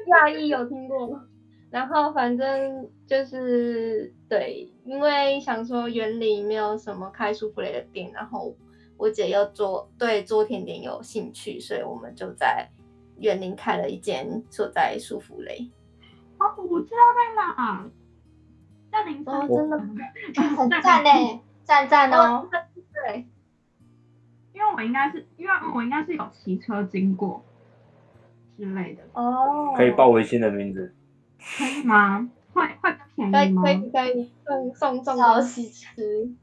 [0.07, 1.21] 亚裔有听过吗？
[1.69, 8.55] 然后反正就是对，因为想说园林没有什么开舒芙蕾的店，然后。
[8.99, 12.67] 我姐又做对做甜点有兴趣，所以我们就在
[13.19, 15.69] 园林开了一间所在舒芙蕾。
[16.39, 17.85] 哦，我知道在哪，
[18.91, 19.35] 在林森。
[19.35, 19.77] 哦，真的
[20.57, 22.49] 很 赞嘞，赞赞哦。
[22.51, 23.27] 对，
[24.57, 27.45] 因为我应该是，因为我应该是有骑车经过
[28.57, 29.03] 之类的。
[29.13, 29.71] 哦。
[29.77, 30.95] 可以报微信的名字。
[31.39, 32.27] 可以吗？
[32.53, 33.61] 会会便宜吗？
[33.61, 36.33] 可以可以送送送东西吃。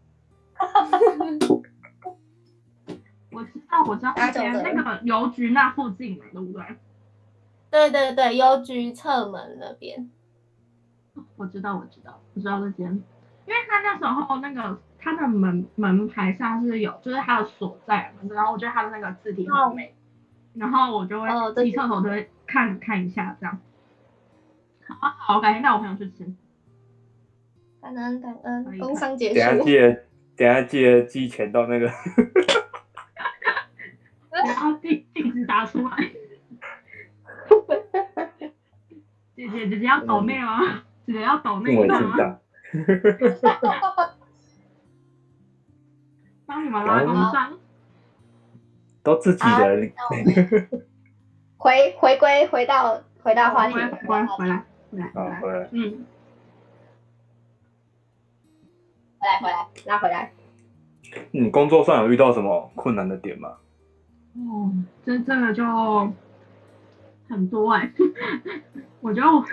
[3.33, 6.63] 我知道，我知道，而且那个邮局那附近嘛，对不对？
[7.69, 10.09] 对对对，邮局侧门那边。
[11.35, 19.95] 我知道，我知道，我知道这间，因为他那时候那个他的门门牌上是有，就是它的所在嘛，然后我觉得它的那个字体很美，
[20.55, 21.29] 然后我就会
[21.63, 23.61] 骑车头就会看看一下这样。
[24.89, 26.25] 好，好，我改天带我朋友去吃。
[27.83, 29.35] 感恩感恩，工商结束。
[29.35, 30.05] 等下记得，
[30.39, 31.87] 等下记得寄钱到那个。
[34.33, 35.97] 然后地地址打出来。
[39.37, 40.61] 姐姐姐姐要抖内吗？
[41.05, 41.95] 姐姐要抖内吗？
[46.47, 47.59] 帮你们拉工商。
[49.03, 49.93] 都自己人。
[51.59, 56.05] 回回归回到回到话题，回回回来回来啊回来嗯，
[59.19, 60.33] 回来回来拉回来。
[61.31, 63.57] 你工作上有遇到什么困难的点吗？
[64.37, 64.73] 哦，
[65.05, 65.65] 这这个就
[67.29, 67.93] 很多哎、欸，
[69.01, 69.45] 我觉得我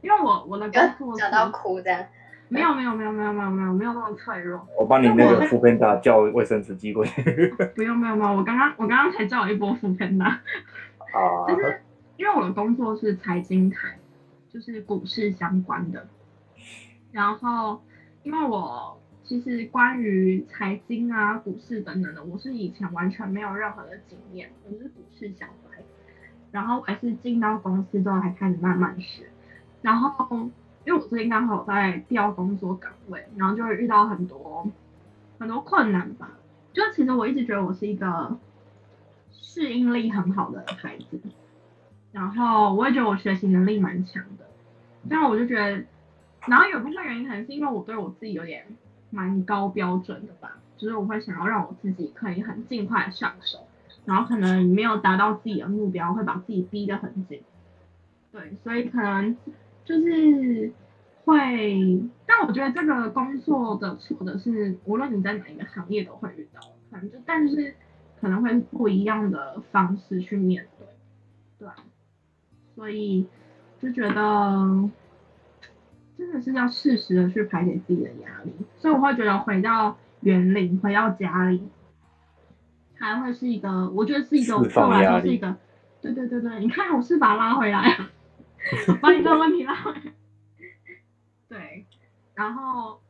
[0.00, 2.04] 因为我我的工作讲到哭这样。
[2.48, 4.66] 没有没有没有没有没有没有没有那么脆弱。
[4.78, 7.48] 我帮你那个 foodpanda 叫卫生纸寄过去。
[7.74, 10.24] 不用没有没有，我刚刚我刚刚才叫了一波 foodpanda。
[11.12, 11.46] 啊。
[11.48, 11.80] 就是
[12.16, 13.98] 因为我的工作是财经台，
[14.48, 16.06] 就是股市相关的。
[17.10, 17.82] 然后
[18.22, 25.82] 因为我其实关于财经啊、股市等等的，我是以前完全没有任何的经验，我是股市小白。
[26.52, 29.24] 然后我还是进到公司之后才开始慢慢学，
[29.82, 30.50] 然后。
[30.86, 34.68] 因为我最近刚好在调工作岗位，然后就会遇到很多
[35.38, 36.32] 很多困难吧。
[36.74, 38.36] 就其实我一直觉得我是一个
[39.32, 41.18] 适应力很好的孩子，
[42.12, 44.44] 然后我也觉得我学习能力蛮强的。
[45.08, 45.84] 但我就觉得，
[46.46, 48.66] 然后有部分原因可能是因为我对我自己有点
[49.10, 53.60] 蛮高标准的吧，就是我会想要让我自己可以很尽快上手，
[54.04, 57.40] 然后可能没有达到自己的目标，会把自己逼得很紧。
[58.30, 59.34] 对，所以可能。
[59.84, 60.72] 就是
[61.24, 67.74] 会，但我觉得这个工作的错的是，无论你在哪一个行业都会遇到，反正就但是
[68.20, 70.86] 可能会不一样的方式去面对，
[71.58, 71.68] 对，
[72.74, 73.26] 所以
[73.80, 74.88] 就觉得
[76.16, 81.68] 真的是要适时的去排解自己的压力，所以我会觉得回到园林，回到家里，
[82.94, 85.56] 还会是一个，我觉得是一个，对我来说是一个，
[86.00, 87.98] 对对对对，你看我是把它拉回来。
[89.00, 89.92] 把你这个问题拉回。
[91.48, 91.86] 对，
[92.34, 93.00] 然后，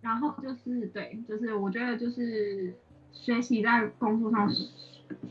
[0.00, 2.74] 然后就是对，就是我觉得就是
[3.12, 4.50] 学习在工作上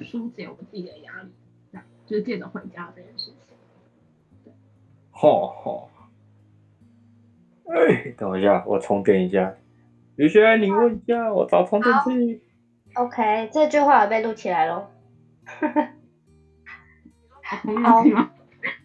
[0.01, 1.31] 疏解我自己的压力，
[1.71, 3.35] 这样就是借着回家这件事情。
[4.43, 4.53] 对，
[5.11, 5.89] 好好。
[7.65, 9.55] 哎，等一下，我充电一下。
[10.17, 12.41] 雨轩，你问一下，我找充电器。
[12.95, 14.87] OK，这句话有被录起来喽。
[17.63, 18.29] 充电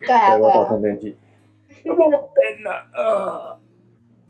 [0.01, 0.09] 器吗？
[0.09, 0.37] 对啊，
[1.85, 2.87] 天哪。
[2.95, 3.59] 呃，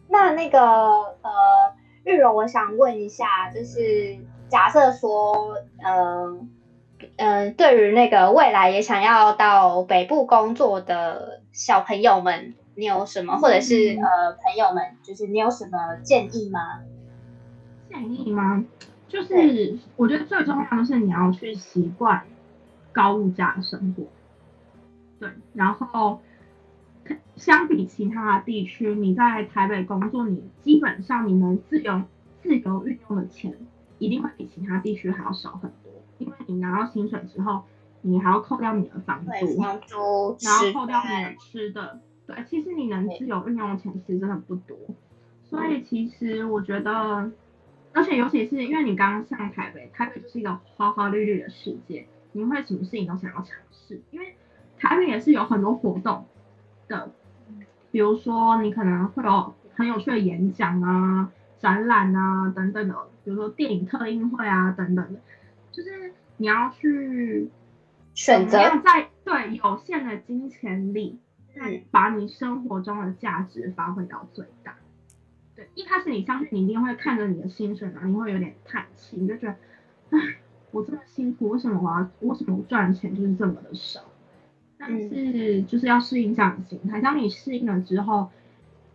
[0.09, 1.75] 那那个呃，
[2.05, 6.49] 玉柔，我想问一下，就是假设说，嗯、
[7.17, 16.81] 呃、嗯，对于那个未来也想要到北部工作的小朋友们，你有什么，或者是呃朋友们，就是你有什么建议吗？
[17.89, 18.65] 建议吗？
[19.09, 22.23] 就是我觉得最重要的是你要去习惯
[22.93, 24.05] 高物价的生活。
[25.19, 26.21] 对，然后
[27.37, 32.03] 相比其他地区，你在台北工作，你基本上你能自由
[32.43, 33.55] 自由运用的钱，
[33.99, 35.93] 一定会比其他地区还要少很多。
[36.19, 37.63] 因为你拿到薪水之后，
[38.01, 42.01] 你还要扣掉你的房租，房租，然后扣掉你的吃的。
[42.27, 44.77] 对，其实你能自由运用的钱其实真的不多。
[45.45, 47.31] 所以其实我觉得，
[47.93, 54.35] 而且尤其是因为你刚刚上台北，台北就是一个花花绿绿的世界，你会什么事情都想要尝试，因为。
[54.79, 56.27] 台北也是有很多活动
[56.89, 57.11] 的，
[57.91, 65.21] 比如说你可能会有很有趣的演讲啊、展览啊等等的，比如说电影特映会啊等等的，
[65.73, 67.51] 就是你要去
[68.15, 71.19] 选择在对有限的金钱里，
[71.55, 74.77] 嗯，把你生活中的价值发挥到最大。
[75.55, 79.57] 对，一开始你相信你一定会看着你的薪水，然后你会有点叹气，你就觉得，
[80.11, 80.37] 唉，
[80.71, 84.01] 我这么辛苦，为什么我要为什么我赚钱就是这么的少？
[84.89, 88.31] 但是就是要适应这样的心态，当你适应了之后，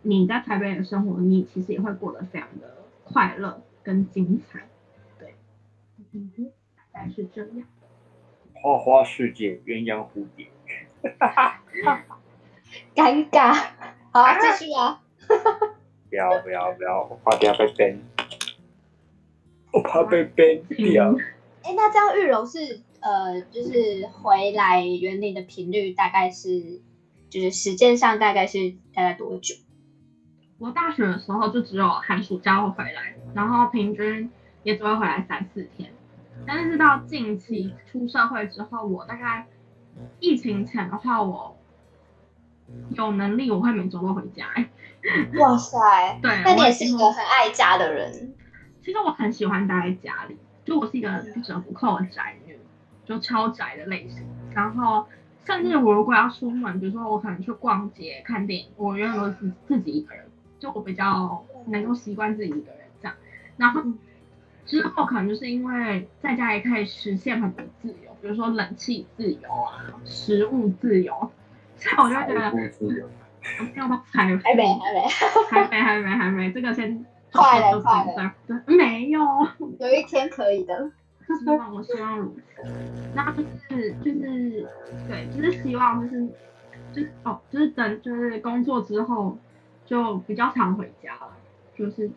[0.02, 4.68] 你在台北的生活，你其实也会过得非常的快乐跟精彩。
[5.18, 5.34] 对，
[6.12, 6.50] 嗯哼，
[6.92, 7.62] 大概是这样。
[8.54, 10.46] 花花世界，鸳鸯蝴蝶。
[11.18, 12.18] 哈哈哈，
[12.94, 13.52] 尴尬。
[14.12, 15.02] 好，继续啊。
[16.08, 17.98] 不要不要不要，我怕等下被 ban。
[19.72, 21.12] 我怕被 ban 掉。
[21.62, 22.80] 哎、欸，那这样玉柔是？
[23.02, 26.80] 呃，就是回来园林的频率大概是，
[27.28, 29.54] 就是时间上大概是大概多久？
[30.58, 34.30] 我大学的时候就只有寒暑假会回来，然后平均
[34.62, 35.92] 也只会回来三四天。
[36.46, 39.46] 但是到近期出社会之后，我大概
[40.20, 41.56] 疫情前的话，我
[42.96, 44.46] 有能力我会每周都回家。
[45.40, 46.20] 哇塞！
[46.22, 48.34] 对，那你也是一个很爱家的人。
[48.84, 52.41] 其实我很喜欢待在家里，就我是一个不折不扣的宅女。
[53.04, 54.26] 就超宅的类型。
[54.54, 55.06] 然后
[55.44, 60.24] 甚至我如果要出门，比如说我可能去逛街、看电影，我永远都是自己一个人，
[60.58, 63.14] 就我比较能够习惯自己一个人这样。
[63.56, 63.82] 然后
[64.66, 71.30] 之后可能就是因为在家也可以实现很多自由，比如说冷气自由啊、食物自由，
[71.76, 73.08] 所以我就觉得。
[73.74, 74.64] 要不还没还没
[75.50, 78.32] 还没还没还没还没，这个先快了快了，
[78.66, 79.20] 没有，
[79.80, 80.92] 有一天可以的，
[81.38, 82.62] 希望我希望如此。
[83.14, 84.68] 那就是就是
[85.08, 86.28] 对，就是希望就是
[86.92, 89.36] 就是哦，就是等就是工作之后
[89.84, 91.36] 就比较常回家了，
[91.74, 92.10] 就是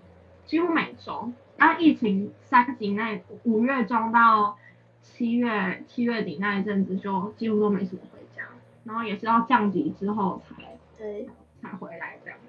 [0.46, 1.32] 几乎每周。
[1.58, 4.58] 然后疫情三级那五月中到
[5.02, 8.44] 七月七月底那一阵子，就几乎都没什么回家，
[8.84, 10.64] 然后也是要降级之后才。
[10.98, 11.28] 对，
[11.62, 12.46] 才回来这样子。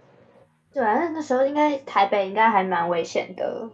[0.73, 3.71] 对啊，那那时候应该台北应该还蛮危险的。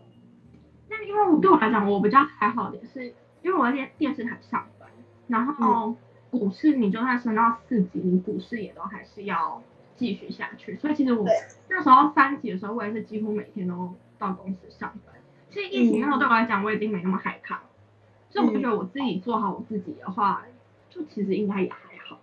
[0.92, 3.06] 那因为我对我来讲，我比较还好的是，
[3.40, 4.90] 因为我在电电视台上班，
[5.26, 5.96] 然后
[6.30, 9.62] 股市你就算升到四级，你股市也都还是要
[9.96, 10.76] 继续下去。
[10.76, 11.26] 所以其实我
[11.70, 15.14] 那时候三级的时候，我也是几乎每天都到公司上班。
[15.48, 17.62] 其实疫情那时候对我来讲，我已经没那么害怕了。
[18.28, 20.42] 所以我就觉得我自己做好我自己的话，
[20.90, 22.18] 就其实应该也还好。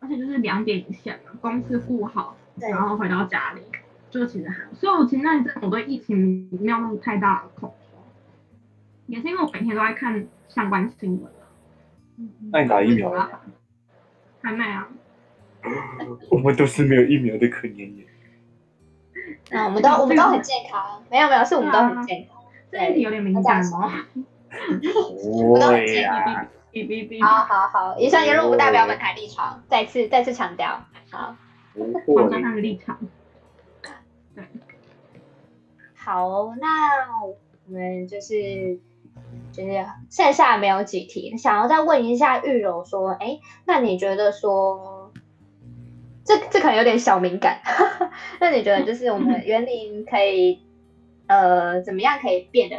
[0.00, 3.62] 而且就是两点一线嘛，公司顾好，然后回到家里，
[4.10, 4.74] 就其实还好。
[4.74, 7.78] 所以我其实那一阵我对疫情没有那么太大的恐慌，
[9.06, 11.40] 也是因为我每天都在看相关新闻了。
[12.52, 13.30] 那你打疫苗了？
[14.42, 14.88] 还没啊。
[16.30, 18.06] 我们都是没有疫苗的可怜人。
[19.50, 22.36] 那我们都我们都很健康，没有没有，是我们都很健康。
[22.70, 24.06] 这一题有点敏感吗？
[24.80, 26.48] 对呀。
[27.22, 30.84] 好好好，以上言论不代表本台立场，再次再次强调。
[31.10, 31.34] 好，
[32.06, 32.98] 我站他的立场。
[34.34, 34.44] 对。
[35.94, 38.78] 好，那我们就是
[39.56, 45.10] 就是剩下没有几题，想要再问一下玉柔说，哎、欸，那你觉得说，
[46.24, 47.58] 这这可能有点小敏感，
[48.38, 50.60] 那你觉得就是我们 园林可以
[51.26, 52.76] 呃怎么样可以变得，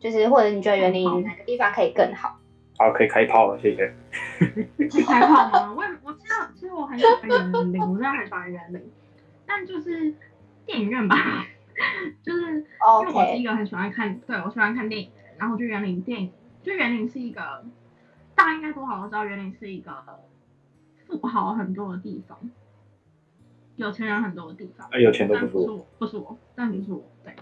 [0.00, 2.36] 就是或者你觉得园林哪个地方可以更好？
[2.76, 3.92] 好，可以开炮了，谢谢。
[5.06, 5.72] 开炮吗？
[5.76, 8.90] 我我知道，其实我很喜欢园林，我真的很喜欢园林，
[9.46, 10.14] 但就是
[10.66, 11.16] 电影院吧，
[12.24, 12.40] 就是
[13.02, 17.64] 因为我是一个很喜欢看，对，我喜欢看电影，然后就园林电影，就园林是一个
[18.36, 20.20] 大家应该多少都知道，园林是一个
[21.08, 22.38] 富豪很多的地方，
[23.74, 24.86] 有钱人很多的地方。
[24.92, 27.34] 哎有钱都不是我，不是我，不是我，但不是我，对。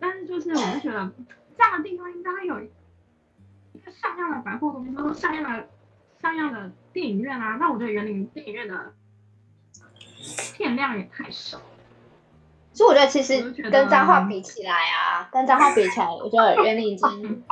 [0.00, 1.12] 但是就是我就觉得
[1.56, 2.72] 这样的地方应该有一个。
[3.90, 5.68] 像样的百货公司，像样的
[6.20, 8.94] 像样的电影院啊，那我觉得园林电影院的
[10.54, 11.60] 片量也太少。
[12.72, 17.42] 所以我觉得其实跟脏话比起来啊，跟脏话比起来，我觉得园林已经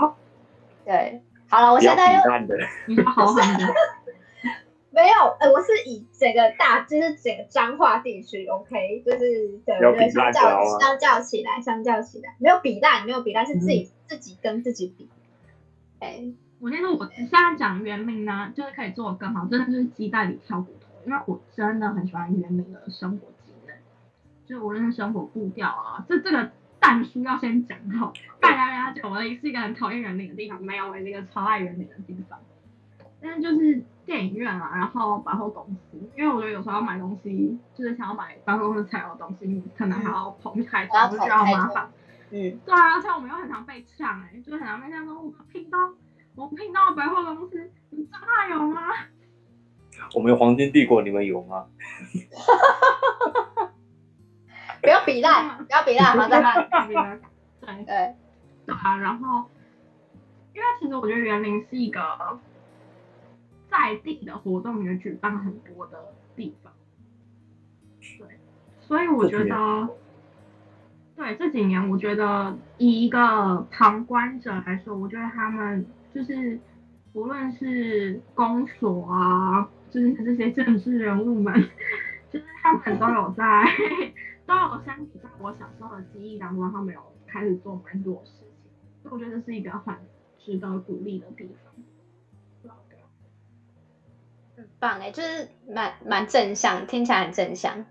[0.85, 1.22] 对。
[1.48, 2.20] 好了，我现在又
[2.87, 3.66] 你说好狠的，
[4.90, 15.11] 没有，呃，我是以整个大，就是整个彰化地区，OK，就是对，我觉得相较相较起来，相较起来，没有比烂，没有比烂，是自己、嗯、自己跟自己比。
[15.98, 16.22] 哎，
[16.61, 23.26] 我先说，我现在讲园林呢，就是可以做的更好，真的就是鸡蛋里挑骨头，因为我真的很喜欢园林的生活
[24.50, 32.36] 就无论是生活步调啊，这这个但书要先讲好，大家大家觉得我是一个很讨厌人脸的地方，没有，我是一个超爱人脸的地方。
[33.22, 41.88] 但是就是电影院啊，然后百货公司，因为我觉得有时候要买东西，就是想要买百货公司才有的东西，你可能还要跑去开车，就比较麻烦。
[42.30, 45.78] 嗯，对啊，而且我们又很常被呛哎、欸，就是很常被呛说我们屏东，
[46.34, 48.82] 我们屏东的百货公司，你彰化有吗？
[50.16, 51.66] 我们有黄金帝国，你们有吗？
[54.80, 58.74] 不要比烂，不要比烂， 好在那对对对。
[58.74, 59.50] 啊，然后，
[60.54, 62.38] 因为其实我觉得园林是一个
[63.70, 66.72] 在地的活动也举办很多的地方，
[68.00, 68.38] 对，
[68.80, 69.88] 所以我觉得。
[71.16, 75.84] 对，这几年，我觉得以一个旁观者来说，我觉得他们
[76.14, 76.59] 就是
[77.12, 81.52] 无论是公所啊，就是这些政治人物们，
[82.32, 83.44] 就是他们都有在，
[84.51, 89.94] 都有相比在我小时候的记忆当中，他们有开始做蛮多事情，所以我觉得这是一个很
[90.38, 91.72] 值得鼓励的地方。
[94.57, 97.82] 很棒哎，就是蛮蛮正向，听起来很正向。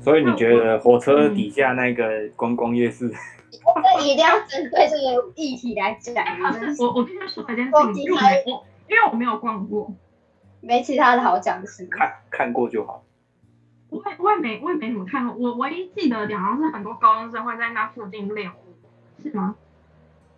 [0.00, 3.08] 所以你觉得火车底下那个观光夜市？
[3.50, 6.14] 这一定要针对这个议题来讲。
[6.80, 9.94] 我我跟他说一件事情，因为我因为我没有逛过，
[10.60, 11.86] 没其他的好讲的是？
[11.86, 13.04] 看看过就好。
[13.90, 19.56] 我也我也没我也没怎么看过，我唯一记得的好像是很多高中生会在那附近练舞，是吗？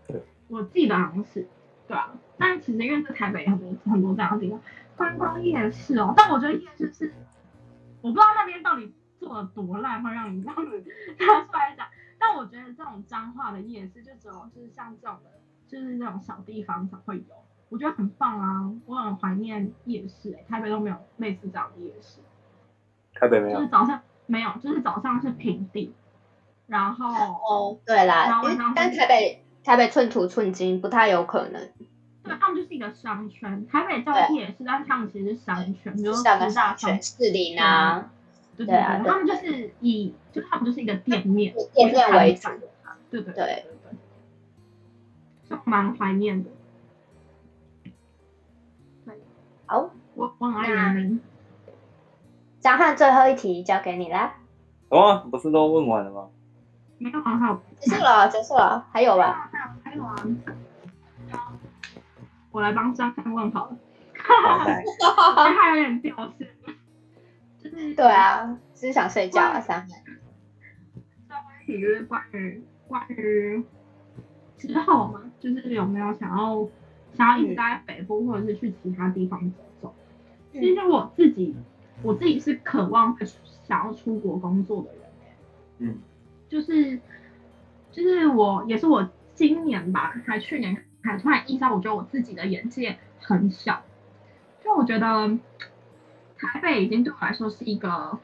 [0.07, 1.49] 对，我记得好像是。
[1.89, 4.61] 对啊，但其实因为在台北很多很多这样的地方，
[4.97, 7.13] 观光夜市哦，但我觉得夜市是，
[8.01, 10.85] 我不知道那边到底做了多烂，会让你这样子
[11.19, 11.89] 拿出来讲。
[12.17, 15.31] 但我觉得这种脏话的夜市，就只有就是像这种的，
[15.67, 17.25] 就是这种小地方才会有，
[17.71, 22.21] 我觉得很棒啊，我很怀念夜市，欸，台北都没有类似这样的夜市。
[23.21, 23.59] 台北没有。
[23.59, 25.93] 就是早上没有，就是早上是平地，
[26.66, 31.68] 然后哦，对啦然后，但台北台北寸土寸金，不太有可能。
[32.23, 38.11] 对，他们就是一个商圈，台北叫夜市，但是他们其实是商圈，比如说大商士林啊，
[38.57, 42.49] 对对对，他们就是以就他们就是一个店面，店面为主，
[43.11, 43.64] 对对对对，
[45.49, 46.51] 就蛮怀念的。
[49.07, 49.14] 对，
[49.66, 51.21] 好，我我很爱员林。
[52.61, 54.35] 张翰，最后一题交给你啦。
[54.91, 56.29] 哦，不是都问完了吗？
[56.99, 59.51] 没有，还有结束了，结束了，还有吧？
[59.83, 60.15] 还有，啊。
[62.51, 63.79] 我来帮张翰问好了。
[64.15, 64.75] 好的。
[65.55, 66.49] 他有点掉线。
[67.63, 69.89] 就是对啊，只是想睡觉啊，张翰。
[69.89, 73.65] 最后一题就是关于关于
[74.59, 76.69] 之后嘛，就是有没有想要
[77.15, 79.95] 想要一直待在北部，或者是去其他地方走走？
[80.53, 81.57] 其实我自己。
[82.03, 83.17] 我自己是渴望
[83.63, 85.03] 想要出国工作的人，
[85.79, 85.99] 嗯，
[86.49, 86.99] 就是
[87.93, 93.83] 就是我也是我今年吧，还去年还突然意识到，我觉得我自己的眼界很小，
[94.65, 95.39] 就我觉得
[96.37, 98.19] 台北已经对我来说是一个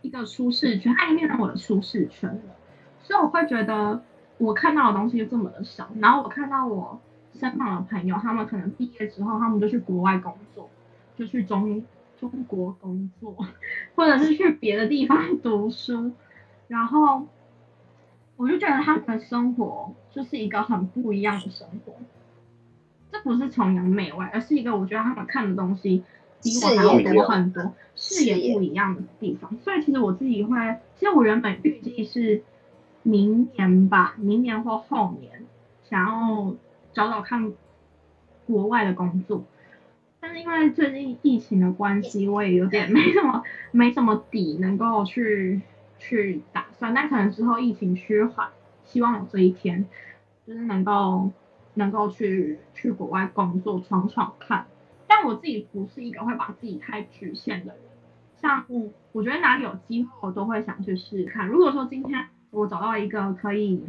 [0.00, 2.54] 一个舒适圈，它已经变成我的舒适圈了，
[3.02, 4.02] 所以我会觉得
[4.38, 7.00] 我看到的东西就这么的少，然后我看到我
[7.34, 10.70] 身旁的朋友，他们可能毕业之后，他们就去国外工作，
[11.16, 11.84] 就去中。
[12.22, 13.34] 中国工作，
[13.96, 16.12] 或者是去别的地方读书，
[16.68, 17.26] 然后
[18.36, 21.94] 我就觉得他们的生活就是一个很不一样的生活。
[23.10, 26.04] 这不是崇洋媚外，而是一个我觉得他们看的东西
[26.40, 29.58] 比我还要多很多，视野不一样的地方。
[29.64, 32.44] 所以其实我自己会，其实我原本预计是
[33.02, 35.44] 明年吧，明年或后年
[35.90, 36.54] 想要
[36.94, 37.52] 找找看
[38.46, 39.42] 国外的工作。
[40.24, 43.42] 但是因为最近疫情的关系，我也有点没什么
[43.72, 45.60] 没什么底能够去
[45.98, 46.94] 去打算。
[46.94, 48.48] 但可能之后疫情趋缓，
[48.84, 49.84] 希望有这一天，
[50.46, 51.32] 就是能够
[51.74, 54.68] 能够去去国外工作闯闯看。
[55.08, 57.82] 但我自己不是一个会把自己太局限的人，
[58.40, 61.48] 像我，我觉得哪里有机会我都会想去试试看。
[61.48, 63.82] 如果说今天我找到一个可以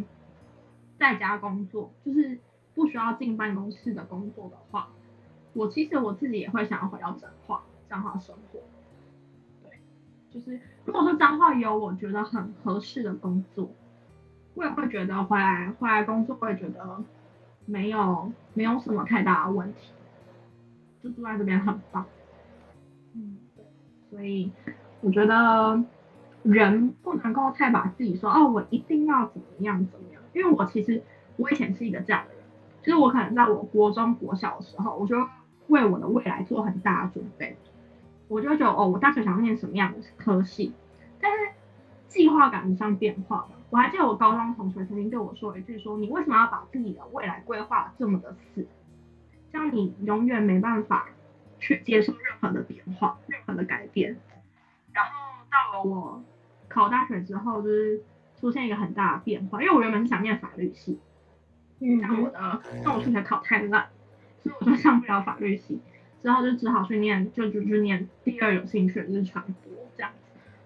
[0.97, 2.39] 在家工作，就是
[2.73, 4.89] 不需要进办公室的工作的话。
[5.53, 8.59] 我其实我自己也会想要回到彰化，彰化生活。
[9.63, 9.79] 对，
[10.31, 13.69] 就是如果说彰化有我觉得很合适的工作，
[14.55, 17.03] 我也会觉得回来回来工作会觉得
[17.65, 19.91] 没有没有什么太大的问题，
[21.03, 22.05] 就住在这边很棒。
[23.13, 23.63] 嗯，对，
[24.09, 24.51] 所以
[25.01, 25.83] 我觉得
[26.41, 31.03] 人不能够太把自己说哦，我一定要怎么样怎么样，因为我其实
[31.37, 32.43] 我以前是一个这样的人，
[32.81, 35.15] 就是我可能在我国中国小的时候，我就。
[35.67, 37.55] 为我的未来做很大的准备，
[38.27, 40.73] 我就觉得哦，我大学想要念什么样的科系，
[41.19, 41.37] 但是
[42.07, 43.47] 计划赶不上变化。
[43.69, 48.67] 我还记得我高中同学曾经对我说一句说：“你为什么要把自己的未来规划这么的死？
[49.51, 51.09] 这样你永远没办法
[51.59, 54.15] 去接受任何的变化、任何的改变。”
[54.93, 55.11] 然后
[55.49, 56.23] 到了我
[56.69, 58.03] 考大学之后，就是
[58.39, 60.99] 出现一个很大的变化，因为我原本是想念法律系，
[61.79, 63.87] 嗯，但我的但我数学考太烂。
[64.43, 65.79] 所以我就上不了法律系，
[66.21, 70.17] 之后就只好去念，就就就念第二有兴趣的就是传播这样子。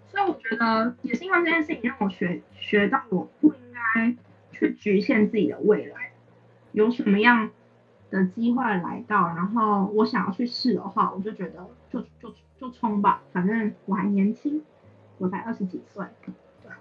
[0.09, 4.15] 所以我觉得也是因为这件事情让我学学到我不应该
[4.51, 6.11] 去局限自己的未来，
[6.71, 7.51] 有什么样
[8.09, 14.63] 的机会来到，然后我想要去试的话，我就觉得就就就冲吧，反正我还年轻，
[15.19, 16.05] 我才二十几岁。
[16.25, 16.71] 对，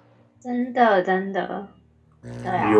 [0.40, 1.68] 真的真的，
[2.22, 2.72] 对啊。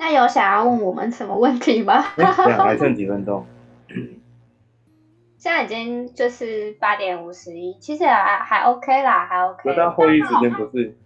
[0.00, 2.00] 那有想要问我们什么问题吗？
[2.16, 3.44] 欸、还剩几分钟？
[5.36, 9.60] 现在已经就是八点五十一，其实还还 OK 啦，还 OK。
[9.66, 10.96] 那他会议时间不是？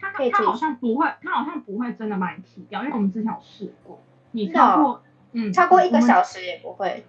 [0.00, 7.04] 他他好像不会，他好像不会真的把你踢掉，因为我们之前有试过，你超过嗯超过一个小时也不会。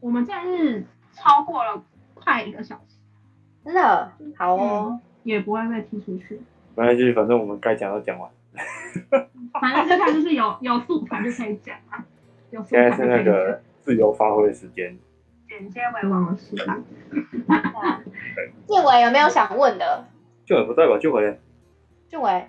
[0.00, 2.96] 我们现在是超过了快一个小时，
[3.62, 6.40] 真的好哦、嗯，也不会被踢出去。
[6.74, 8.30] 没关系，反正我们该讲都讲完。
[9.60, 12.04] 反正现在就是有有素材就可以讲啊，
[12.50, 14.98] 有素材现在是那个自由发挥的时间，
[15.48, 16.64] 剪接为王的时代。
[18.66, 20.06] 建伟有没有想问的？
[20.44, 20.98] 建伟不在吧？
[20.98, 21.38] 建伟，
[22.08, 22.48] 建伟，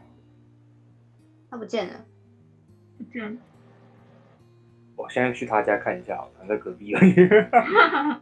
[1.49, 2.05] 他不见了，
[2.97, 3.37] 不见了。
[4.95, 7.13] 我现在去他家看一下，他在隔壁而已。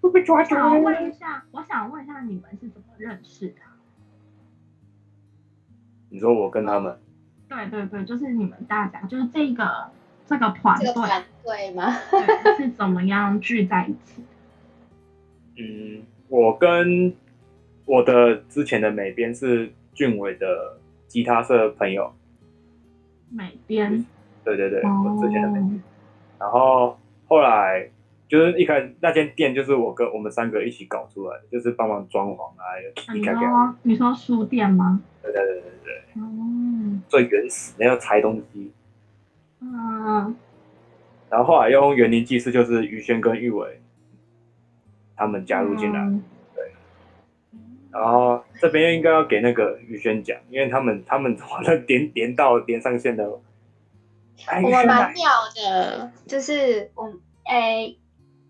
[0.00, 0.54] 会被抓住？
[0.54, 3.54] 我想问一下，我想问一下，你们是怎么认识的？
[6.14, 6.96] 你说我跟他们？
[7.48, 9.90] 对对对，就是你们大家，就是这个
[10.24, 11.92] 这个团队，团队吗？
[12.08, 14.22] 对，是怎么样聚在一起？
[15.58, 17.12] 嗯，我跟
[17.84, 22.14] 我的之前的美编是俊伟的吉他社朋友。
[23.28, 24.04] 美编。
[24.44, 25.82] 对对对，我之前的美编。
[26.38, 26.96] 然后
[27.26, 27.90] 后来
[28.28, 32.64] 就是一开始那间店就是我跟我们三个一起搞出来的，就是帮忙装潢啊，
[33.14, 35.00] 你说你说书店吗？
[35.22, 36.22] 对对对对对。
[36.22, 37.00] 哦。
[37.08, 38.72] 最原始那要拆东西。
[39.60, 40.34] 嗯。
[41.30, 43.80] 然后后来用园林技师，就是于轩跟玉伟
[45.16, 46.22] 他们加入进来，嗯、
[46.54, 46.72] 对。
[47.90, 53.28] 然后这边应该要给那个于轩讲，因为他们他们好像连连到连上线的。
[54.62, 57.04] 我们蛮妙的，就是我，
[57.44, 57.96] 哎、欸，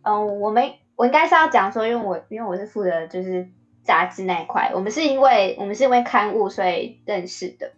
[0.04, 3.48] 嗯、呃，我们我应该是要讲说，因为我因为我是负责就是
[3.82, 7.72] 杂志那一块，我们是因为我们是因为刊物所以认识的，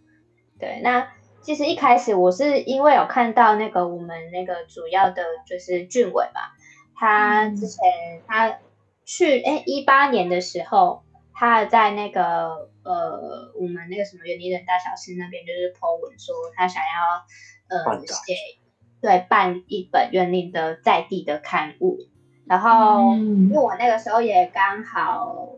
[0.59, 0.79] 对。
[0.83, 1.07] 那
[1.41, 6.41] 其实一开始我是因为有看到那个我们那个主要的就是俊伟嘛，
[6.95, 8.59] 他之前他
[9.03, 11.03] 去哎一八年的时候，
[11.33, 17.25] 他在那个呃我们那个什么园林人大小事那边就是 po 文说他想要。
[17.69, 18.33] 呃，写
[19.01, 21.97] 对办一本园林的在地的刊物，
[22.47, 25.49] 然后、嗯、因为我那个时候也刚好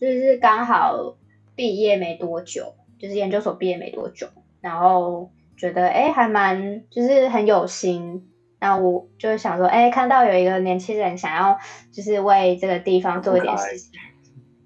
[0.00, 1.14] 就是刚好
[1.54, 4.28] 毕业没多久，就是研究所毕业没多久，
[4.60, 8.28] 然后觉得哎还蛮就是很有心，
[8.60, 11.58] 那我就是想说哎看到有一个年轻人想要
[11.92, 13.92] 就是为这个地方做一点事情。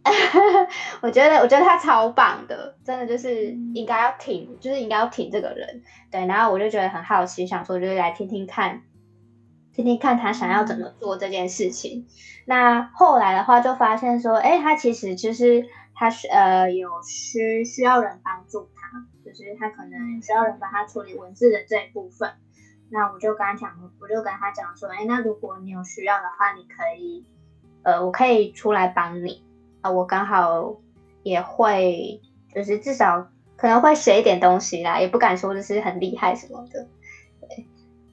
[1.03, 5.83] 我觉得，我觉得他超棒的，真的就是应该要挺，就是应该要挺这个人。
[6.11, 8.81] 对，然后我就觉得很好奇，想说就是来听听看，
[9.81, 12.07] 听听看他想要怎么做这件事情。
[12.45, 22.31] 那后来的话，就发现说，哎，他其实就是他是呃有需需要人帮助他，就是他可能需要人帮他处理文字的这一部分。
[22.91, 23.71] 那我就跟他讲，
[24.01, 27.25] 我就跟他讲说，哎，那如果你有需要的话，你可以，
[27.83, 29.43] 呃，我可以出来帮你。
[29.81, 30.77] 啊，我刚好
[31.23, 32.21] 也会，
[32.55, 36.87] 就是至少可能会写一点东西啦，也不敢说就是很厉害什么的，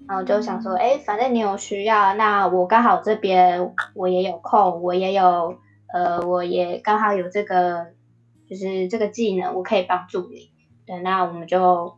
[0.08, 5.58] 然后就想说，哎，反正你有需要，那我刚好这边我也有空，我也有，
[5.94, 7.88] 呃，我也刚好有这个，
[8.50, 10.52] 就是这个技能，我可以帮助你。
[10.86, 11.98] 对，那我们就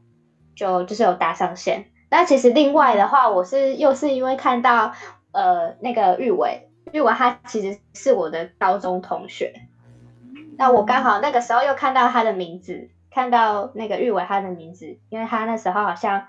[0.55, 1.85] 就就是有搭上线。
[2.09, 4.93] 那其实另外的话，我是又是因为看到，
[5.31, 6.65] 呃，那个玉伟。
[6.91, 9.53] 玉伟他其实是我的高中同学，
[10.57, 16.23] 那我刚好那个时候又看到他的名字，看到那个玉伟他的名字，因为他那时候好像，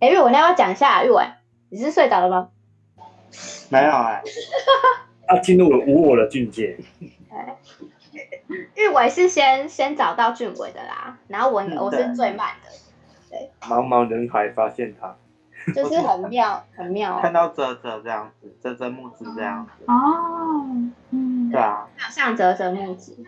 [0.00, 1.24] 哎，玉伟，那要讲一下，玉伟，
[1.70, 2.50] 你是睡着了吗？
[3.70, 4.22] 没有哎、欸，
[5.26, 6.78] 他进入了无我的境界。
[8.74, 12.70] 玉伟是先先找到俊伟的啦，然后我我是最慢的，
[13.30, 15.16] 对，茫茫人海发现他。
[15.74, 17.18] 就是很妙，很妙。
[17.20, 19.84] 看到泽泽这样子，泽泽木子这样子。
[19.86, 20.64] 哦，
[21.10, 23.18] 嗯，对啊，像泽泽木子。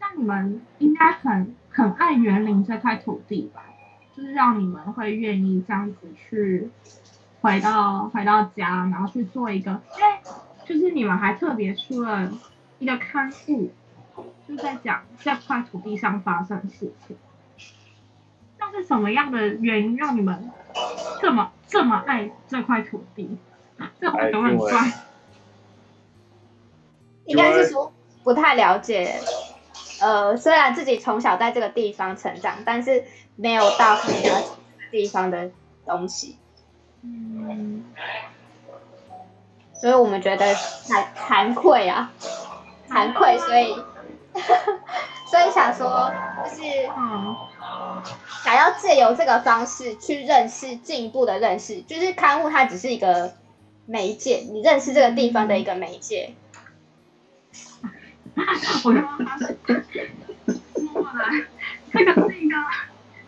[0.00, 3.64] 那你们应该很很爱园林这块土地吧？
[4.22, 6.70] 是让你们会愿意这样子去
[7.40, 10.20] 回到回到家，然后去做一个，因为
[10.64, 12.30] 就是你们还特别出了
[12.78, 13.72] 一个刊物，
[14.46, 17.16] 就在讲这块土地上发生的事情。
[18.58, 20.50] 那是什么样的原因让你们？
[21.20, 23.36] 这么这么爱这块土地，
[24.00, 24.92] 这会不会很帅？
[27.26, 27.92] 应该是说
[28.22, 29.20] 不太了解。
[30.02, 33.04] 呃，虽然自己从小在这个地方成长，但是
[33.36, 34.48] 没有到很了解
[34.78, 35.50] 这个地方的
[35.86, 36.36] 东西。
[37.02, 37.84] 嗯，
[39.72, 42.12] 所以我们觉得惭惭愧啊，
[42.88, 43.74] 惭愧，所以
[45.30, 46.12] 所以想说
[46.44, 46.62] 就是
[46.96, 47.36] 嗯。
[48.42, 53.32] 想要借由这个方式去认识进一步的认识，就是刊物它只是一个
[53.86, 56.34] 媒介，你认识这个地方的一个媒介。
[58.84, 59.56] 我刚刚是
[60.80, 61.44] 摸来，
[61.92, 62.56] 这个是一个，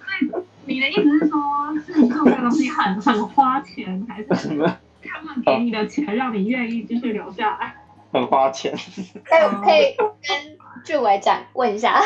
[0.00, 0.30] 所以
[0.66, 1.38] 你的意思是说，
[1.84, 4.78] 是你做这个东西很很花钱，还是什么？
[5.02, 7.76] 他们给你的钱让你愿意继续留下来？
[8.12, 8.72] 很花钱。
[9.24, 12.00] 可以可以跟俊伟讲问一下。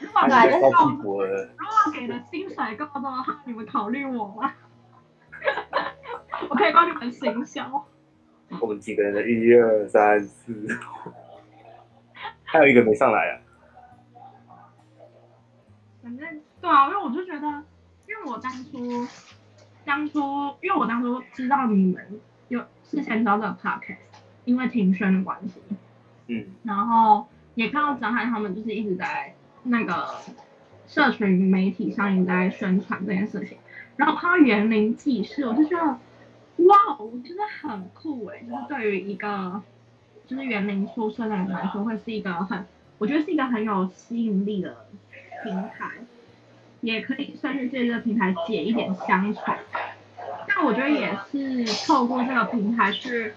[0.00, 1.26] 如果给的，如果
[1.92, 4.52] 给的薪水够多的话，你们考虑我吗？
[6.48, 7.84] 我可以帮你们行销。
[8.60, 10.66] 我们几个人的一二三四，
[12.50, 13.40] 还有一个没上来啊。
[16.02, 17.46] 反正对啊，因为我就觉得，
[18.08, 19.06] 因为我当初，
[19.84, 20.18] 当初，
[20.62, 23.98] 因为我当初知道你们有事先知道这个 podcast，
[24.46, 25.60] 因为庭轩的关系，
[26.28, 29.34] 嗯，然后也看到张翰他们就是一直在
[29.64, 30.08] 那个
[30.86, 33.58] 社群媒体上一直在宣传这件事情，
[33.96, 35.84] 然后看到园林纪事，我就觉得，
[36.64, 39.60] 哇，我真的很酷诶，就是对于一个
[40.28, 42.64] 就是园林出身的人来说，会是一个很，
[42.98, 44.86] 我觉得是一个很有吸引力的
[45.42, 45.90] 平台。
[46.80, 49.52] 也可以算是借这个平台解一点乡愁，
[50.46, 53.32] 但我觉得也是透过这个平台去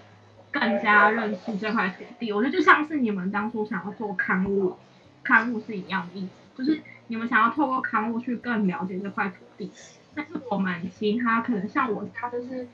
[0.52, 2.32] 更加认识这块土地。
[2.32, 4.76] 我觉得就像是你们当初想要做刊物，
[5.24, 9.72] 刊物是一样的意思，就是你们想要透过刊物去更了解这块土地。
[10.14, 12.68] 但是我们其他可能像我，他就是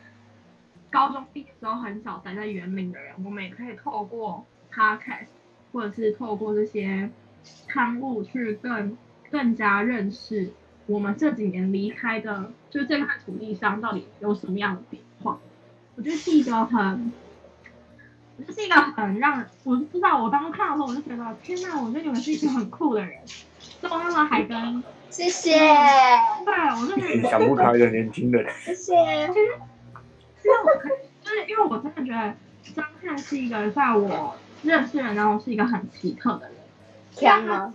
[0.91, 5.26] 高中毕业之后很少待在园林的人，我们也可以透过 podcast
[5.72, 7.11] 或者是透过这些
[7.66, 8.97] 刊物去更。
[9.30, 10.51] 更加认识
[10.86, 15.39] 我们这几年离开的，就是这块土地上到底有什么样的变化。
[15.97, 17.12] 我觉得是一个很，
[18.39, 23.18] 我觉得是一个很让，我不知道，我当时看的时候，我就觉得天哪，我觉得你们是一群很酷的人。
[23.82, 25.59] 这么那时候还跟，谢谢。
[25.59, 28.51] 对，我就觉得想不开的年轻人。
[28.64, 28.95] 谢谢。
[30.41, 32.34] 其实，其实我可以，就是因为我真的觉得
[32.74, 36.57] 张翰是一个在我认识的人当中是一个很奇特的人。
[37.11, 37.72] 强吗？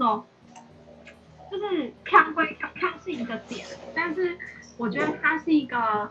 [1.51, 4.37] 就是看归看，看是一个点，但是
[4.77, 6.09] 我觉得他是一个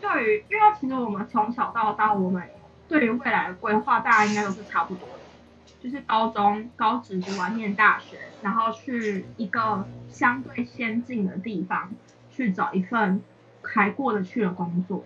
[0.00, 2.42] 对于，因为其实我们从小到大，我们
[2.88, 11.90] 对于未来的规划，大家应该都是差不多的，就是高中、高职读完念大学，然后去一个相对先进的地方
[12.30, 13.22] 去找一份
[13.62, 15.04] 还过得去的工作，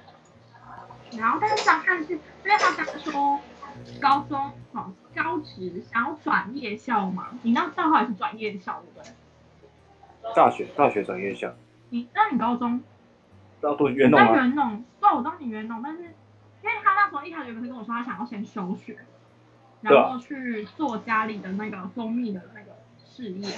[1.13, 3.39] 然后但是张翰是，因为他当初
[4.01, 4.93] 高中哦。
[5.15, 7.29] 高职想要转夜校嘛？
[7.43, 10.35] 你那到后来是转夜校对不对？
[10.35, 11.55] 大学大学转夜校。
[11.91, 12.83] 你那你高中？
[13.61, 14.35] 要读园农啊。
[14.35, 16.09] 元农，对，我当你元农，但是因
[16.65, 18.99] 为他那时候一开始有跟我说，他想要先休学，
[19.83, 22.73] 然后去做家里的那个蜂蜜的那个
[23.07, 23.57] 事业。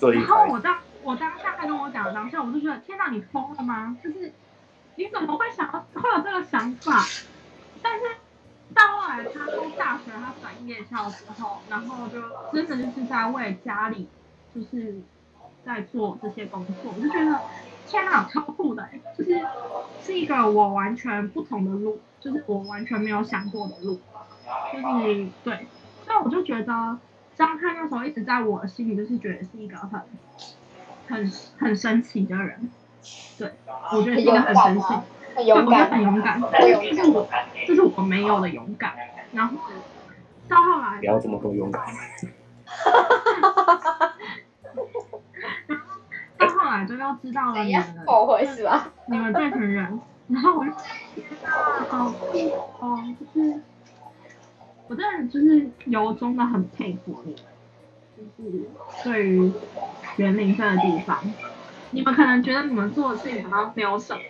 [0.00, 3.96] 然后我当我当下他跟我讲的当下，我就觉得天哪，你疯了吗？
[4.02, 4.32] 就是
[4.98, 7.06] 你怎么会想要会有这个想法？
[7.82, 8.04] 但是。
[8.74, 12.20] 到后来，他从大学他转夜校之后，然后就
[12.52, 14.06] 真的就是在为家里，
[14.54, 15.00] 就是
[15.64, 17.40] 在做这些工作，我就觉得
[17.86, 18.86] 天哪，超酷的，
[19.16, 19.40] 就是
[20.04, 23.98] 是一个我完全不同的路，就是我完全没有想过的路，
[24.70, 25.66] 就是对，
[26.04, 26.98] 所以我就觉得
[27.34, 30.02] 张翰那时候一直在我心里，就是觉得是一个很
[31.08, 32.70] 很很神奇的人，
[33.38, 33.52] 对，
[33.92, 34.86] 我觉得是一个很神奇。
[35.34, 37.28] 很勇敢，很勇敢，这是我，
[37.64, 38.92] 这是我没有的勇敢。
[39.32, 39.56] 然后
[40.48, 41.84] 到后来，不要这么多勇敢。
[41.84, 44.14] 哈哈哈哈哈。
[44.74, 45.76] 然后
[46.38, 48.90] 到后来就要知道了你们后悔是吧？
[49.06, 50.72] 你们这群人，然后我就
[51.88, 52.36] 好酷
[52.80, 53.60] 哦，就是
[54.88, 58.68] 我真的就是由衷的很佩服你们，就是
[59.04, 59.52] 对于
[60.16, 61.18] 园林这个地方，
[61.90, 64.20] 你们可能觉得你们做的事情好像没有什么。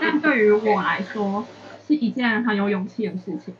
[0.00, 1.46] 但对于我来说，
[1.86, 3.54] 是一件很有勇气的事情。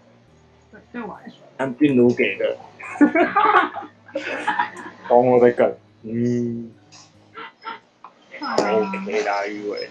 [0.73, 1.37] 对，对我来说。
[1.59, 2.57] 按病毒给的。
[5.09, 6.73] 懂我的梗，嗯。
[8.41, 8.57] 好。
[8.57, 9.89] OK 啦，玉伟。